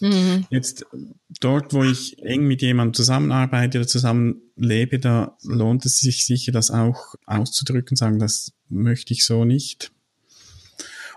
Mhm. 0.00 0.46
Jetzt 0.50 0.84
dort, 1.40 1.72
wo 1.72 1.82
ich 1.82 2.18
eng 2.22 2.46
mit 2.46 2.62
jemandem 2.62 2.94
zusammenarbeite 2.94 3.78
oder 3.78 3.86
zusammenlebe, 3.86 4.98
da 4.98 5.36
lohnt 5.42 5.86
es 5.86 5.98
sich 5.98 6.26
sicher, 6.26 6.52
das 6.52 6.70
auch 6.70 7.14
auszudrücken, 7.24 7.96
sagen, 7.96 8.18
das 8.18 8.52
möchte 8.68 9.14
ich 9.14 9.24
so 9.24 9.44
nicht. 9.44 9.92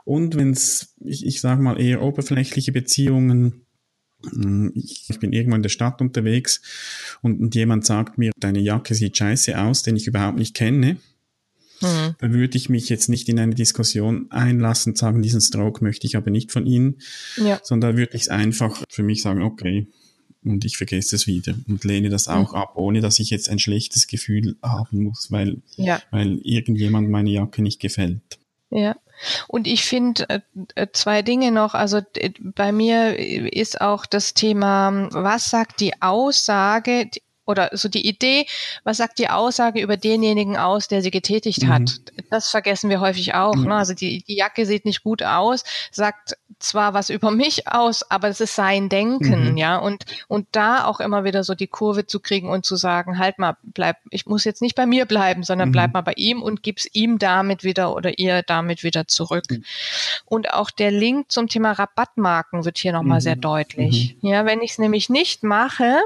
Und 0.09 0.35
wenn 0.35 0.53
es, 0.53 0.95
ich, 1.05 1.23
ich 1.23 1.39
sage 1.39 1.61
mal, 1.61 1.79
eher 1.79 2.01
oberflächliche 2.01 2.71
Beziehungen 2.71 3.67
hm, 4.31 4.71
ich 4.73 5.19
bin 5.19 5.31
irgendwo 5.33 5.55
in 5.55 5.61
der 5.61 5.69
Stadt 5.69 6.01
unterwegs 6.01 6.61
und, 7.21 7.53
jemand 7.53 7.85
sagt 7.85 8.17
mir, 8.17 8.31
deine 8.39 8.59
Jacke 8.59 8.95
sieht 8.95 9.15
scheiße 9.15 9.61
aus, 9.61 9.83
den 9.83 9.95
ich 9.95 10.07
überhaupt 10.07 10.39
nicht 10.39 10.55
kenne. 10.55 10.97
Mhm. 11.81 12.15
Da 12.17 12.31
würde 12.31 12.57
ich 12.57 12.69
mich 12.69 12.89
jetzt 12.89 13.07
nicht 13.07 13.29
in 13.29 13.37
eine 13.37 13.53
Diskussion 13.53 14.31
einlassen 14.31 14.93
und 14.93 14.97
sagen, 14.97 15.21
diesen 15.21 15.41
Stroke 15.41 15.83
möchte 15.83 16.07
ich 16.07 16.17
aber 16.17 16.31
nicht 16.31 16.51
von 16.51 16.65
Ihnen, 16.65 16.97
ja. 17.37 17.59
sondern 17.61 17.91
da 17.91 17.97
würde 17.97 18.15
ich 18.15 18.23
es 18.23 18.29
einfach 18.29 18.83
für 18.89 19.03
mich 19.03 19.21
sagen, 19.21 19.43
okay, 19.43 19.87
und 20.43 20.65
ich 20.65 20.77
vergesse 20.77 21.15
es 21.15 21.27
wieder 21.27 21.53
und 21.67 21.83
lehne 21.83 22.09
das 22.09 22.27
auch 22.27 22.53
mhm. 22.53 22.57
ab, 22.57 22.71
ohne 22.77 22.99
dass 22.99 23.19
ich 23.19 23.29
jetzt 23.29 23.47
ein 23.47 23.59
schlechtes 23.59 24.07
Gefühl 24.07 24.57
haben 24.63 25.03
muss, 25.03 25.29
weil, 25.29 25.61
ja. 25.75 26.01
weil 26.09 26.39
irgendjemand 26.39 27.09
meine 27.09 27.29
Jacke 27.29 27.61
nicht 27.61 27.79
gefällt. 27.79 28.39
Ja. 28.71 28.95
Und 29.47 29.67
ich 29.67 29.83
finde 29.83 30.29
äh, 30.29 30.39
äh, 30.75 30.87
zwei 30.93 31.21
Dinge 31.21 31.51
noch. 31.51 31.73
Also 31.73 32.01
bei 32.39 32.71
mir 32.71 33.17
ist 33.17 33.81
auch 33.81 34.05
das 34.05 34.33
Thema, 34.33 35.09
was 35.11 35.49
sagt 35.49 35.79
die 35.79 36.01
Aussage 36.01 37.09
oder 37.49 37.71
so 37.73 37.89
die 37.89 38.07
Idee, 38.07 38.45
was 38.83 38.97
sagt 38.97 39.17
die 39.17 39.27
Aussage 39.27 39.81
über 39.81 39.97
denjenigen 39.97 40.55
aus, 40.55 40.87
der 40.87 41.01
sie 41.01 41.09
getätigt 41.09 41.63
mhm. 41.63 41.69
hat? 41.69 41.91
Das 42.29 42.49
vergessen 42.49 42.91
wir 42.91 43.01
häufig 43.01 43.33
auch. 43.33 43.55
Mhm. 43.55 43.63
Ne? 43.63 43.75
Also 43.75 43.95
die, 43.95 44.23
die 44.23 44.37
Jacke 44.37 44.67
sieht 44.67 44.85
nicht 44.85 45.03
gut 45.03 45.23
aus, 45.23 45.63
sagt 45.91 46.37
zwar 46.59 46.93
was 46.93 47.09
über 47.09 47.31
mich 47.31 47.67
aus, 47.67 48.03
aber 48.11 48.27
es 48.27 48.39
ist 48.39 48.53
sein 48.53 48.87
Denken, 48.87 49.51
mhm. 49.51 49.57
ja. 49.57 49.77
Und, 49.77 50.05
und 50.27 50.47
da 50.51 50.85
auch 50.85 50.99
immer 50.99 51.23
wieder 51.23 51.43
so 51.43 51.55
die 51.55 51.67
Kurve 51.67 52.05
zu 52.05 52.19
kriegen 52.19 52.49
und 52.49 52.65
zu 52.65 52.75
sagen, 52.75 53.17
halt 53.17 53.39
mal, 53.39 53.57
bleib, 53.63 53.97
ich 54.11 54.27
muss 54.27 54.43
jetzt 54.43 54.61
nicht 54.61 54.75
bei 54.75 54.85
mir 54.85 55.05
bleiben, 55.05 55.41
sondern 55.41 55.69
mhm. 55.69 55.73
bleib 55.73 55.93
mal 55.93 56.01
bei 56.01 56.13
ihm 56.17 56.43
und 56.43 56.61
gib's 56.61 56.87
ihm 56.93 57.17
damit 57.17 57.63
wieder 57.63 57.95
oder 57.95 58.19
ihr 58.19 58.43
damit 58.43 58.83
wieder 58.83 59.07
zurück. 59.07 59.45
Mhm. 59.49 59.63
Und 60.25 60.53
auch 60.53 60.69
der 60.69 60.91
Link 60.91 61.31
zum 61.31 61.47
Thema 61.47 61.71
Rabattmarken 61.71 62.63
wird 62.63 62.77
hier 62.77 62.93
nochmal 62.93 63.21
sehr 63.21 63.37
mhm. 63.37 63.41
deutlich. 63.41 64.17
Mhm. 64.21 64.29
Ja, 64.29 64.45
wenn 64.45 64.61
ich 64.61 64.71
es 64.71 64.77
nämlich 64.77 65.09
nicht 65.09 65.41
mache, 65.41 65.99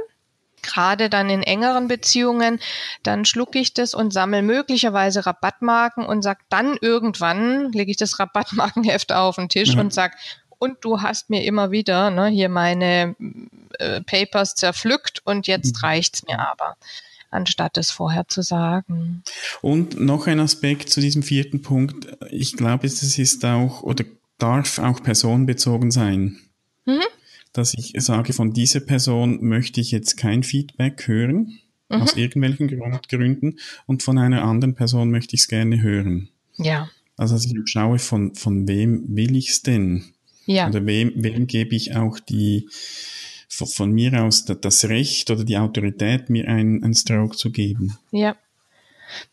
gerade 0.63 1.09
dann 1.09 1.29
in 1.29 1.43
engeren 1.43 1.87
Beziehungen, 1.87 2.59
dann 3.03 3.25
schlucke 3.25 3.59
ich 3.59 3.73
das 3.73 3.93
und 3.93 4.13
sammle 4.13 4.41
möglicherweise 4.41 5.25
Rabattmarken 5.25 6.05
und 6.05 6.21
sag 6.21 6.39
dann 6.49 6.77
irgendwann, 6.81 7.71
lege 7.71 7.91
ich 7.91 7.97
das 7.97 8.19
Rabattmarkenheft 8.19 9.11
auf 9.11 9.35
den 9.35 9.49
Tisch 9.49 9.73
mhm. 9.75 9.81
und 9.81 9.93
sag, 9.93 10.15
und 10.59 10.77
du 10.81 11.01
hast 11.01 11.29
mir 11.29 11.43
immer 11.43 11.71
wieder 11.71 12.09
ne, 12.09 12.27
hier 12.27 12.47
meine 12.47 13.15
äh, 13.79 14.01
Papers 14.01 14.55
zerpflückt 14.55 15.21
und 15.25 15.45
jetzt 15.45 15.75
mhm. 15.75 15.87
reicht's 15.87 16.23
mir 16.25 16.39
aber, 16.39 16.77
anstatt 17.29 17.77
es 17.77 17.91
vorher 17.91 18.27
zu 18.29 18.41
sagen. 18.41 19.23
Und 19.61 19.99
noch 19.99 20.27
ein 20.27 20.39
Aspekt 20.39 20.89
zu 20.89 21.01
diesem 21.01 21.21
vierten 21.21 21.61
Punkt. 21.61 22.17
Ich 22.29 22.55
glaube, 22.55 22.87
es 22.87 23.03
ist 23.03 23.43
auch 23.43 23.83
oder 23.83 24.05
darf 24.37 24.79
auch 24.79 25.03
personenbezogen 25.03 25.91
sein. 25.91 26.39
Mhm 26.85 27.03
dass 27.53 27.73
ich 27.75 27.93
sage, 27.97 28.33
von 28.33 28.51
dieser 28.51 28.79
Person 28.79 29.43
möchte 29.43 29.79
ich 29.79 29.91
jetzt 29.91 30.17
kein 30.17 30.43
Feedback 30.43 31.07
hören, 31.07 31.59
mhm. 31.89 32.01
aus 32.01 32.17
irgendwelchen 32.17 32.67
Gründen, 32.67 33.59
und 33.85 34.03
von 34.03 34.17
einer 34.17 34.43
anderen 34.43 34.75
Person 34.75 35.11
möchte 35.11 35.35
ich 35.35 35.41
es 35.41 35.47
gerne 35.47 35.81
hören. 35.81 36.29
Ja. 36.57 36.89
Also, 37.15 37.35
dass 37.35 37.45
ich 37.45 37.53
schaue, 37.65 37.99
von, 37.99 38.35
von 38.35 38.67
wem 38.67 39.15
will 39.15 39.35
ich 39.35 39.49
es 39.49 39.61
denn? 39.61 40.03
Ja. 40.45 40.67
Oder 40.67 40.85
wem, 40.85 41.13
wem 41.15 41.47
gebe 41.47 41.75
ich 41.75 41.95
auch 41.95 42.19
die, 42.19 42.67
von, 43.47 43.67
von 43.67 43.91
mir 43.91 44.23
aus 44.23 44.45
das 44.45 44.85
Recht 44.85 45.29
oder 45.29 45.43
die 45.43 45.57
Autorität, 45.57 46.29
mir 46.29 46.47
einen, 46.47 46.83
einen 46.83 46.95
Stroke 46.95 47.37
zu 47.37 47.51
geben. 47.51 47.97
Ja. 48.11 48.35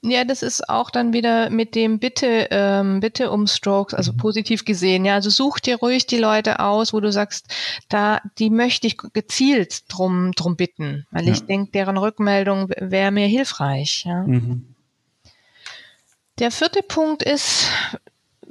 Ja, 0.02 0.24
das 0.24 0.42
ist 0.42 0.68
auch 0.68 0.90
dann 0.90 1.12
wieder 1.12 1.50
mit 1.50 1.74
dem 1.74 1.98
Bitte, 1.98 2.48
ähm, 2.50 3.00
Bitte 3.00 3.30
um 3.30 3.46
Strokes, 3.46 3.94
also 3.94 4.12
mhm. 4.12 4.18
positiv 4.18 4.64
gesehen. 4.64 5.04
Ja, 5.04 5.14
also 5.14 5.30
such 5.30 5.60
dir 5.60 5.76
ruhig 5.76 6.06
die 6.06 6.18
Leute 6.18 6.60
aus, 6.60 6.92
wo 6.92 7.00
du 7.00 7.10
sagst, 7.12 7.46
da, 7.88 8.20
die 8.38 8.50
möchte 8.50 8.86
ich 8.86 8.96
gezielt 8.96 9.84
drum, 9.88 10.32
drum 10.32 10.56
bitten, 10.56 11.06
weil 11.10 11.26
ja. 11.26 11.32
ich 11.32 11.44
denke, 11.44 11.72
deren 11.72 11.96
Rückmeldung 11.96 12.70
wäre 12.76 13.10
mir 13.10 13.26
hilfreich. 13.26 14.04
Ja. 14.06 14.22
Mhm. 14.22 14.74
Der 16.38 16.50
vierte 16.50 16.82
Punkt 16.82 17.22
ist, 17.22 17.66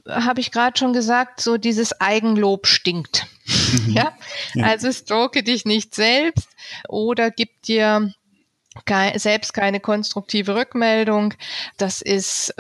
habe 0.08 0.40
ich 0.42 0.52
gerade 0.52 0.78
schon 0.78 0.94
gesagt, 0.94 1.42
so 1.42 1.58
dieses 1.58 2.00
Eigenlob 2.00 2.68
stinkt. 2.68 3.26
Mhm. 3.26 3.30
Ja? 3.94 4.14
ja? 4.54 4.66
also 4.66 4.92
stroke 4.92 5.44
dich 5.44 5.66
nicht 5.66 5.96
selbst 5.96 6.50
oder 6.88 7.32
gib 7.32 7.62
dir 7.64 8.14
selbst 9.16 9.54
keine 9.54 9.80
konstruktive 9.80 10.56
Rückmeldung. 10.56 11.34
Das 11.78 12.02
ist, 12.02 12.54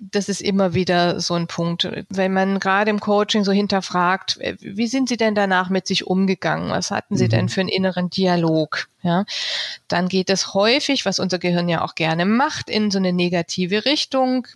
das 0.00 0.28
ist 0.28 0.40
immer 0.40 0.74
wieder 0.74 1.20
so 1.20 1.34
ein 1.34 1.46
Punkt. 1.46 1.88
Wenn 2.08 2.32
man 2.32 2.60
gerade 2.60 2.90
im 2.90 3.00
Coaching 3.00 3.44
so 3.44 3.52
hinterfragt, 3.52 4.38
wie 4.60 4.86
sind 4.86 5.08
Sie 5.08 5.16
denn 5.16 5.34
danach 5.34 5.70
mit 5.70 5.86
sich 5.86 6.06
umgegangen? 6.06 6.70
Was 6.70 6.90
hatten 6.90 7.16
Sie 7.16 7.24
mhm. 7.24 7.30
denn 7.30 7.48
für 7.48 7.60
einen 7.60 7.68
inneren 7.68 8.10
Dialog? 8.10 8.88
Ja, 9.02 9.24
dann 9.88 10.08
geht 10.08 10.30
es 10.30 10.54
häufig, 10.54 11.06
was 11.06 11.20
unser 11.20 11.38
Gehirn 11.38 11.68
ja 11.68 11.84
auch 11.84 11.94
gerne 11.94 12.24
macht, 12.24 12.68
in 12.68 12.90
so 12.90 12.98
eine 12.98 13.12
negative 13.12 13.84
Richtung 13.84 14.48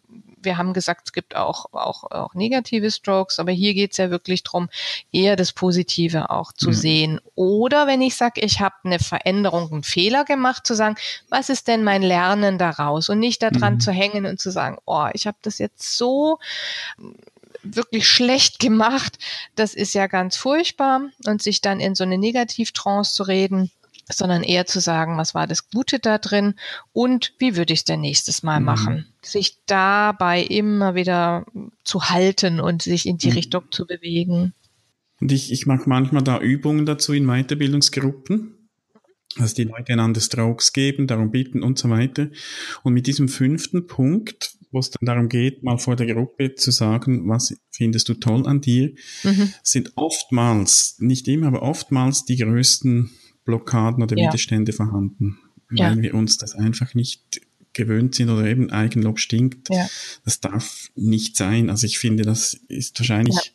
wir 0.43 0.57
haben 0.59 0.73
gesagt, 0.73 1.03
es 1.07 1.13
gibt 1.13 1.37
auch, 1.37 1.67
auch, 1.73 2.05
auch 2.11 2.35
negative 2.35 2.91
Strokes, 2.91 3.39
aber 3.39 3.53
hier 3.53 3.75
geht 3.75 3.93
es 3.93 3.99
ja 3.99 4.11
wirklich 4.11 4.43
drum, 4.43 4.69
eher 5.13 5.37
das 5.37 5.53
Positive 5.53 6.31
auch 6.31 6.53
zu 6.53 6.69
mhm. 6.69 6.75
sehen. 6.75 7.21
Oder 7.35 7.87
wenn 7.87 8.03
ich 8.03 8.17
sage, 8.17 8.41
ich 8.41 8.61
habe 8.61 8.75
eine 8.85 8.99
Veränderung, 8.99 9.71
einen 9.73 9.83
Fehler 9.83 10.25
gemacht, 10.25 10.67
zu 10.67 10.75
sagen, 10.75 10.97
was 11.29 11.49
ist 11.49 11.69
denn 11.69 11.85
mein 11.85 12.03
Lernen 12.03 12.59
daraus? 12.59 13.09
Und 13.09 13.19
nicht 13.19 13.43
daran 13.43 13.75
mhm. 13.75 13.81
zu 13.81 13.93
hängen 13.93 14.27
und 14.27 14.41
zu 14.41 14.51
sagen, 14.51 14.79
oh, 14.87 15.07
ich 15.13 15.27
habe 15.27 15.39
das 15.43 15.59
jetzt 15.59 15.97
so 15.97 16.39
wirklich 17.63 18.09
schlecht 18.09 18.59
gemacht, 18.59 19.19
das 19.55 19.75
ist 19.75 19.95
ja 19.95 20.07
ganz 20.07 20.37
furchtbar 20.37 21.03
und 21.27 21.43
sich 21.43 21.61
dann 21.61 21.81
in 21.81 21.95
so 21.95 22.05
eine 22.05 22.17
Negativtrance 22.17 23.15
zu 23.15 23.23
reden 23.23 23.71
sondern 24.11 24.43
eher 24.43 24.67
zu 24.67 24.81
sagen, 24.81 25.17
was 25.17 25.35
war 25.35 25.47
das 25.47 25.71
Gute 25.71 25.99
da 25.99 26.19
drin 26.19 26.55
und 26.93 27.35
wie 27.39 27.57
würde 27.57 27.73
ich 27.73 27.81
es 27.81 27.85
denn 27.85 28.01
nächstes 28.01 28.43
Mal 28.43 28.61
mhm. 28.61 28.67
machen. 28.67 29.07
Sich 29.23 29.59
dabei 29.67 30.43
immer 30.43 30.95
wieder 30.95 31.47
zu 31.85 32.11
halten 32.11 32.61
und 32.61 32.83
sich 32.83 33.07
in 33.07 33.19
die 33.19 33.29
mhm. 33.29 33.35
Richtung 33.35 33.65
zu 33.71 33.87
bewegen. 33.87 34.55
Und 35.21 35.33
ich, 35.33 35.53
ich 35.53 35.67
mache 35.67 35.89
manchmal 35.89 36.23
da 36.23 36.41
Übungen 36.41 36.87
dazu 36.87 37.13
in 37.13 37.27
Weiterbildungsgruppen, 37.27 38.55
dass 39.37 39.55
die 39.55 39.65
Leute 39.65 39.93
einander 39.93 40.21
Strokes 40.21 40.73
geben, 40.73 41.07
darum 41.07 41.31
bitten 41.31 41.63
und 41.63 41.79
so 41.79 41.91
weiter. 41.91 42.29
Und 42.83 42.95
mit 42.95 43.07
diesem 43.07 43.29
fünften 43.29 43.87
Punkt, 43.87 44.57
wo 44.73 44.79
es 44.79 44.91
dann 44.91 45.07
darum 45.07 45.29
geht, 45.29 45.63
mal 45.63 45.79
vor 45.79 45.97
der 45.97 46.13
Gruppe 46.13 46.55
zu 46.55 46.71
sagen, 46.71 47.29
was 47.29 47.55
findest 47.71 48.09
du 48.09 48.15
toll 48.15 48.47
an 48.47 48.61
dir, 48.61 48.93
mhm. 49.23 49.53
sind 49.63 49.93
oftmals, 49.97 50.97
nicht 50.99 51.29
immer, 51.29 51.49
aber 51.49 51.63
oftmals 51.63 52.25
die 52.25 52.37
größten 52.37 53.11
Blockaden 53.51 54.03
oder 54.03 54.17
ja. 54.17 54.29
Widerstände 54.29 54.73
vorhanden, 54.73 55.39
weil 55.69 55.97
ja. 55.97 56.03
wir 56.03 56.15
uns 56.15 56.39
das 56.39 56.55
einfach 56.55 56.95
nicht 56.95 57.41
gewöhnt 57.73 58.15
sind 58.15 58.31
oder 58.31 58.47
eben 58.47 58.71
Eigenlob 58.71 59.19
stinkt. 59.19 59.69
Ja. 59.71 59.89
Das 60.25 60.41
darf 60.41 60.91
nicht 60.95 61.37
sein. 61.37 61.69
Also 61.69 61.87
ich 61.87 61.99
finde, 61.99 62.25
das 62.25 62.55
ist 62.69 62.99
wahrscheinlich 62.99 63.53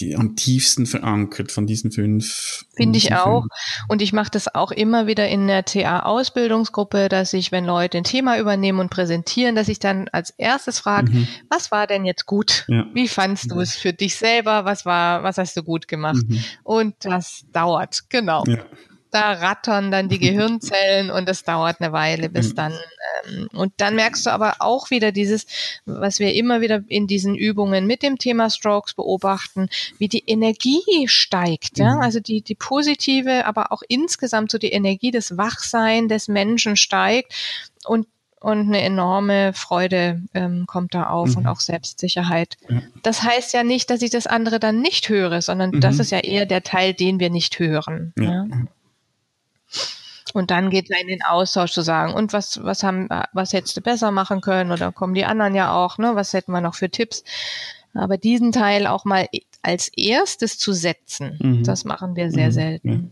die 0.00 0.16
am 0.16 0.36
tiefsten 0.36 0.86
verankert 0.86 1.52
von 1.52 1.66
diesen 1.66 1.90
fünf. 1.90 2.64
Finde 2.76 2.98
ich 2.98 3.14
auch. 3.14 3.42
Fünf. 3.42 3.52
Und 3.88 4.02
ich 4.02 4.12
mache 4.12 4.30
das 4.30 4.54
auch 4.54 4.70
immer 4.70 5.06
wieder 5.06 5.28
in 5.28 5.46
der 5.46 5.64
TA-Ausbildungsgruppe, 5.64 7.08
dass 7.08 7.32
ich, 7.32 7.52
wenn 7.52 7.64
Leute 7.64 7.98
ein 7.98 8.04
Thema 8.04 8.38
übernehmen 8.38 8.80
und 8.80 8.90
präsentieren, 8.90 9.54
dass 9.54 9.68
ich 9.68 9.78
dann 9.78 10.08
als 10.12 10.30
erstes 10.30 10.78
frage, 10.78 11.10
mhm. 11.12 11.28
was 11.48 11.70
war 11.70 11.86
denn 11.86 12.04
jetzt 12.04 12.26
gut? 12.26 12.64
Ja. 12.68 12.86
Wie 12.92 13.08
fandst 13.08 13.50
du 13.50 13.60
es 13.60 13.74
für 13.74 13.92
dich 13.92 14.16
selber? 14.16 14.64
Was 14.64 14.86
war, 14.86 15.22
was 15.22 15.38
hast 15.38 15.56
du 15.56 15.62
gut 15.62 15.88
gemacht? 15.88 16.24
Mhm. 16.28 16.44
Und 16.62 16.94
das 17.00 17.44
dauert, 17.52 18.04
genau. 18.08 18.44
Ja 18.46 18.64
da 19.10 19.32
rattern 19.32 19.90
dann 19.90 20.08
die 20.08 20.18
Gehirnzellen 20.26 21.10
und 21.10 21.28
es 21.28 21.42
dauert 21.42 21.80
eine 21.80 21.92
Weile 21.92 22.28
bis 22.28 22.54
dann. 22.54 22.72
Und 23.52 23.72
dann 23.78 23.94
merkst 23.94 24.26
du 24.26 24.30
aber 24.30 24.56
auch 24.60 24.90
wieder 24.90 25.12
dieses, 25.12 25.46
was 25.84 26.18
wir 26.18 26.34
immer 26.34 26.60
wieder 26.60 26.82
in 26.88 27.06
diesen 27.06 27.34
Übungen 27.34 27.86
mit 27.86 28.02
dem 28.02 28.18
Thema 28.18 28.50
Strokes 28.50 28.94
beobachten, 28.94 29.68
wie 29.98 30.08
die 30.08 30.24
Energie 30.26 31.06
steigt. 31.06 31.78
Ja? 31.78 31.96
Mhm. 31.96 32.00
Also 32.02 32.20
die, 32.20 32.42
die 32.42 32.54
positive, 32.54 33.46
aber 33.46 33.72
auch 33.72 33.82
insgesamt 33.88 34.50
so 34.50 34.58
die 34.58 34.72
Energie 34.72 35.10
des 35.10 35.36
Wachsein 35.36 36.08
des 36.08 36.28
Menschen 36.28 36.76
steigt. 36.76 37.34
Und 37.84 38.06
und 38.38 38.68
eine 38.68 38.82
enorme 38.82 39.52
Freude 39.54 40.22
ähm, 40.34 40.66
kommt 40.66 40.94
da 40.94 41.08
auf 41.08 41.30
mhm. 41.30 41.36
und 41.38 41.46
auch 41.46 41.58
Selbstsicherheit. 41.58 42.56
Ja. 42.68 42.82
Das 43.02 43.22
heißt 43.22 43.54
ja 43.54 43.64
nicht, 43.64 43.90
dass 43.90 44.02
ich 44.02 44.10
das 44.10 44.26
andere 44.26 44.60
dann 44.60 44.80
nicht 44.80 45.08
höre, 45.08 45.40
sondern 45.42 45.70
mhm. 45.70 45.80
das 45.80 45.98
ist 45.98 46.12
ja 46.12 46.18
eher 46.18 46.46
der 46.46 46.62
Teil, 46.62 46.92
den 46.94 47.18
wir 47.18 47.30
nicht 47.30 47.58
hören. 47.58 48.12
Ja. 48.16 48.44
ja. 48.44 48.66
Und 50.36 50.50
dann 50.50 50.68
geht 50.68 50.90
er 50.90 51.00
in 51.00 51.06
den 51.06 51.22
Austausch 51.22 51.72
zu 51.72 51.80
sagen, 51.80 52.12
und 52.12 52.34
was, 52.34 52.62
was 52.62 52.82
haben, 52.82 53.08
was 53.32 53.54
hättest 53.54 53.74
du 53.78 53.80
besser 53.80 54.10
machen 54.10 54.42
können? 54.42 54.70
Oder 54.70 54.92
kommen 54.92 55.14
die 55.14 55.24
anderen 55.24 55.54
ja 55.54 55.72
auch, 55.72 55.96
ne? 55.96 56.14
Was 56.14 56.34
hätten 56.34 56.52
wir 56.52 56.60
noch 56.60 56.74
für 56.74 56.90
Tipps? 56.90 57.24
Aber 57.94 58.18
diesen 58.18 58.52
Teil 58.52 58.86
auch 58.86 59.06
mal 59.06 59.30
als 59.62 59.88
erstes 59.96 60.58
zu 60.58 60.74
setzen, 60.74 61.38
mhm. 61.42 61.64
das 61.64 61.86
machen 61.86 62.16
wir 62.16 62.30
sehr 62.30 62.48
mhm. 62.48 62.52
selten. 62.52 63.10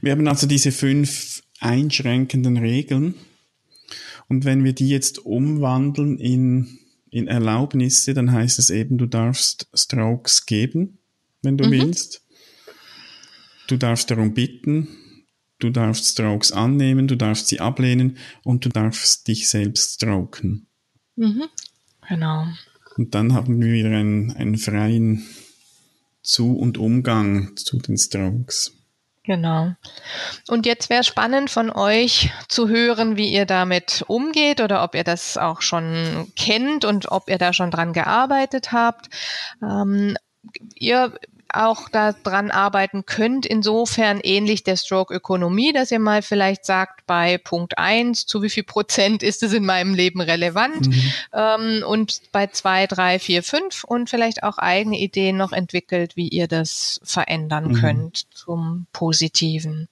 Wir 0.00 0.12
haben 0.12 0.28
also 0.28 0.46
diese 0.46 0.70
fünf 0.70 1.42
einschränkenden 1.58 2.56
Regeln. 2.58 3.16
Und 4.28 4.44
wenn 4.44 4.62
wir 4.62 4.74
die 4.74 4.90
jetzt 4.90 5.18
umwandeln 5.18 6.18
in, 6.18 6.78
in 7.10 7.26
Erlaubnisse, 7.26 8.14
dann 8.14 8.30
heißt 8.30 8.60
es 8.60 8.70
eben, 8.70 8.96
du 8.96 9.06
darfst 9.06 9.66
Strokes 9.74 10.46
geben, 10.46 10.98
wenn 11.42 11.56
du 11.58 11.66
mhm. 11.66 11.72
willst. 11.72 12.22
Du 13.66 13.76
darfst 13.76 14.08
darum 14.08 14.34
bitten, 14.34 14.86
du 15.62 15.70
darfst 15.70 16.06
Strokes 16.06 16.52
annehmen, 16.52 17.08
du 17.08 17.16
darfst 17.16 17.48
sie 17.48 17.60
ablehnen 17.60 18.18
und 18.44 18.64
du 18.64 18.68
darfst 18.68 19.28
dich 19.28 19.48
selbst 19.48 19.94
stroken. 19.94 20.66
Mhm. 21.16 21.44
Genau. 22.08 22.46
Und 22.96 23.14
dann 23.14 23.32
haben 23.34 23.60
wir 23.60 23.72
wieder 23.72 23.90
einen, 23.90 24.32
einen 24.32 24.58
freien 24.58 25.26
Zu- 26.22 26.56
und 26.56 26.78
Umgang 26.78 27.56
zu 27.56 27.78
den 27.78 27.96
Strokes. 27.96 28.72
Genau. 29.24 29.72
Und 30.48 30.66
jetzt 30.66 30.90
wäre 30.90 31.04
spannend 31.04 31.48
von 31.48 31.70
euch 31.70 32.32
zu 32.48 32.68
hören, 32.68 33.16
wie 33.16 33.32
ihr 33.32 33.46
damit 33.46 34.04
umgeht 34.08 34.60
oder 34.60 34.82
ob 34.82 34.96
ihr 34.96 35.04
das 35.04 35.36
auch 35.36 35.62
schon 35.62 36.32
kennt 36.34 36.84
und 36.84 37.10
ob 37.12 37.30
ihr 37.30 37.38
da 37.38 37.52
schon 37.52 37.70
dran 37.70 37.92
gearbeitet 37.92 38.72
habt. 38.72 39.10
Ähm, 39.62 40.16
ihr 40.74 41.16
auch 41.54 41.88
daran 41.88 42.50
arbeiten 42.50 43.04
könnt. 43.06 43.46
Insofern 43.46 44.20
ähnlich 44.20 44.64
der 44.64 44.76
Stroke-Ökonomie, 44.76 45.72
dass 45.72 45.90
ihr 45.90 45.98
mal 45.98 46.22
vielleicht 46.22 46.64
sagt, 46.64 47.06
bei 47.06 47.38
Punkt 47.38 47.78
eins 47.78 48.26
zu 48.26 48.42
wie 48.42 48.50
viel 48.50 48.64
Prozent 48.64 49.22
ist 49.22 49.42
es 49.42 49.52
in 49.52 49.64
meinem 49.64 49.94
Leben 49.94 50.20
relevant 50.20 50.88
mhm. 50.88 51.12
ähm, 51.32 51.84
und 51.86 52.22
bei 52.32 52.46
zwei, 52.48 52.86
drei, 52.86 53.18
vier, 53.18 53.42
fünf 53.42 53.84
und 53.84 54.10
vielleicht 54.10 54.42
auch 54.42 54.58
eigene 54.58 54.98
Ideen 54.98 55.36
noch 55.36 55.52
entwickelt, 55.52 56.16
wie 56.16 56.28
ihr 56.28 56.48
das 56.48 57.00
verändern 57.04 57.68
mhm. 57.68 57.74
könnt 57.74 58.26
zum 58.34 58.86
Positiven. 58.92 59.88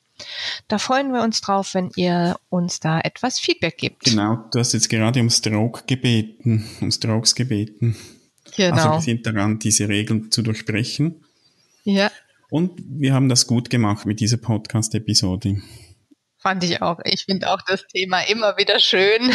Da 0.68 0.78
freuen 0.78 1.12
wir 1.12 1.22
uns 1.22 1.40
drauf, 1.40 1.74
wenn 1.74 1.90
ihr 1.96 2.36
uns 2.48 2.80
da 2.80 3.00
etwas 3.00 3.38
Feedback 3.38 3.78
gibt. 3.78 4.04
Genau, 4.04 4.44
du 4.52 4.58
hast 4.58 4.72
jetzt 4.72 4.88
gerade 4.88 5.20
um 5.20 5.30
Stroke 5.30 5.84
gebeten, 5.86 6.66
um 6.80 6.90
Strokes 6.90 7.34
gebeten. 7.34 7.96
Genau. 8.56 8.74
Also 8.74 8.90
wir 8.90 9.00
sind 9.00 9.26
daran, 9.26 9.58
diese 9.58 9.88
Regeln 9.88 10.30
zu 10.30 10.42
durchbrechen. 10.42 11.24
Ja. 11.84 12.10
Und 12.50 12.72
wir 12.84 13.14
haben 13.14 13.28
das 13.28 13.46
gut 13.46 13.70
gemacht 13.70 14.06
mit 14.06 14.20
dieser 14.20 14.36
Podcast-Episode. 14.36 15.62
Fand 16.40 16.64
ich 16.64 16.80
auch. 16.80 17.00
Ich 17.04 17.26
finde 17.26 17.52
auch 17.52 17.60
das 17.66 17.86
Thema 17.86 18.22
immer 18.22 18.56
wieder 18.56 18.78
schön. 18.78 19.30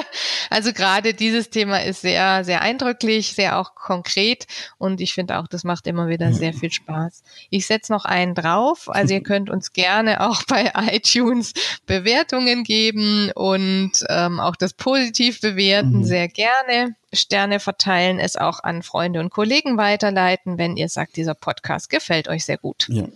also 0.50 0.74
gerade 0.74 1.14
dieses 1.14 1.48
Thema 1.48 1.82
ist 1.82 2.02
sehr, 2.02 2.44
sehr 2.44 2.60
eindrücklich, 2.60 3.32
sehr 3.32 3.58
auch 3.58 3.74
konkret 3.74 4.46
und 4.76 5.00
ich 5.00 5.14
finde 5.14 5.38
auch, 5.38 5.48
das 5.48 5.64
macht 5.64 5.86
immer 5.86 6.08
wieder 6.08 6.34
sehr 6.34 6.52
viel 6.52 6.70
Spaß. 6.70 7.22
Ich 7.48 7.66
setze 7.66 7.90
noch 7.90 8.04
einen 8.04 8.34
drauf. 8.34 8.90
Also 8.90 9.14
ihr 9.14 9.22
könnt 9.22 9.48
uns 9.48 9.72
gerne 9.72 10.20
auch 10.28 10.42
bei 10.42 10.70
iTunes 10.92 11.54
Bewertungen 11.86 12.62
geben 12.62 13.32
und 13.34 13.92
ähm, 14.10 14.38
auch 14.38 14.56
das 14.56 14.74
positiv 14.74 15.40
bewerten, 15.40 16.00
mhm. 16.00 16.04
sehr 16.04 16.28
gerne. 16.28 16.94
Sterne 17.10 17.58
verteilen, 17.58 18.18
es 18.18 18.36
auch 18.36 18.62
an 18.62 18.82
Freunde 18.82 19.20
und 19.20 19.30
Kollegen 19.30 19.78
weiterleiten, 19.78 20.58
wenn 20.58 20.76
ihr 20.76 20.90
sagt, 20.90 21.16
dieser 21.16 21.34
Podcast 21.34 21.88
gefällt 21.88 22.28
euch 22.28 22.44
sehr 22.44 22.58
gut. 22.58 22.86
Ja, 22.90 23.08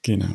genau. 0.00 0.32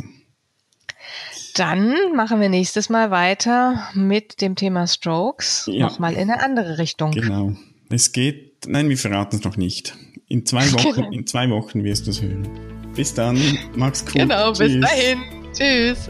Dann 1.57 1.95
machen 2.15 2.39
wir 2.39 2.49
nächstes 2.49 2.89
Mal 2.89 3.09
weiter 3.09 3.89
mit 3.95 4.41
dem 4.41 4.55
Thema 4.55 4.85
Strokes. 4.85 5.67
Ja. 5.71 5.87
Nochmal 5.87 6.13
in 6.13 6.29
eine 6.29 6.43
andere 6.43 6.77
Richtung. 6.77 7.09
Genau. 7.11 7.53
Es 7.89 8.11
geht, 8.11 8.67
nein, 8.67 8.89
wir 8.89 8.97
verraten 8.97 9.37
es 9.37 9.43
noch 9.43 9.57
nicht. 9.57 9.97
In 10.27 10.45
zwei 10.45 10.71
Wochen, 10.73 10.93
genau. 10.93 11.11
in 11.11 11.25
zwei 11.25 11.49
Wochen 11.49 11.83
wirst 11.83 12.05
du 12.05 12.11
es 12.11 12.21
hören. 12.21 12.47
Bis 12.95 13.11
dann. 13.15 13.39
Mach's 13.75 14.05
gut. 14.05 14.13
Genau, 14.13 14.53
Tschüss. 14.53 14.73
bis 14.73 14.81
dahin. 14.81 15.19
Tschüss. 15.51 16.09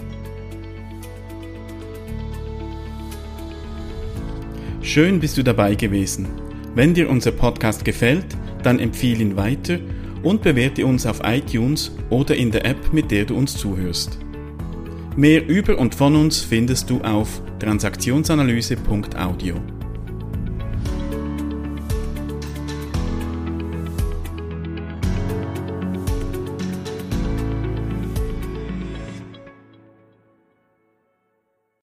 Schön 4.81 5.21
bist 5.21 5.37
du 5.37 5.43
dabei 5.43 5.75
gewesen. 5.75 6.27
Wenn 6.75 6.93
dir 6.93 7.09
unser 7.09 7.31
Podcast 7.31 7.85
gefällt, 7.85 8.25
dann 8.63 8.79
empfehle 8.79 9.21
ihn 9.21 9.37
weiter 9.37 9.79
und 10.23 10.41
bewerte 10.41 10.85
uns 10.85 11.05
auf 11.05 11.21
iTunes 11.23 11.91
oder 12.09 12.35
in 12.35 12.51
der 12.51 12.65
App, 12.65 12.91
mit 12.91 13.11
der 13.11 13.23
du 13.23 13.37
uns 13.37 13.55
zuhörst. 13.55 14.19
Mehr 15.17 15.47
über 15.47 15.79
und 15.79 15.95
von 15.95 16.15
uns 16.15 16.41
findest 16.41 16.91
du 16.91 17.01
auf 17.01 17.41
transaktionsanalyse.audio. 17.57 19.76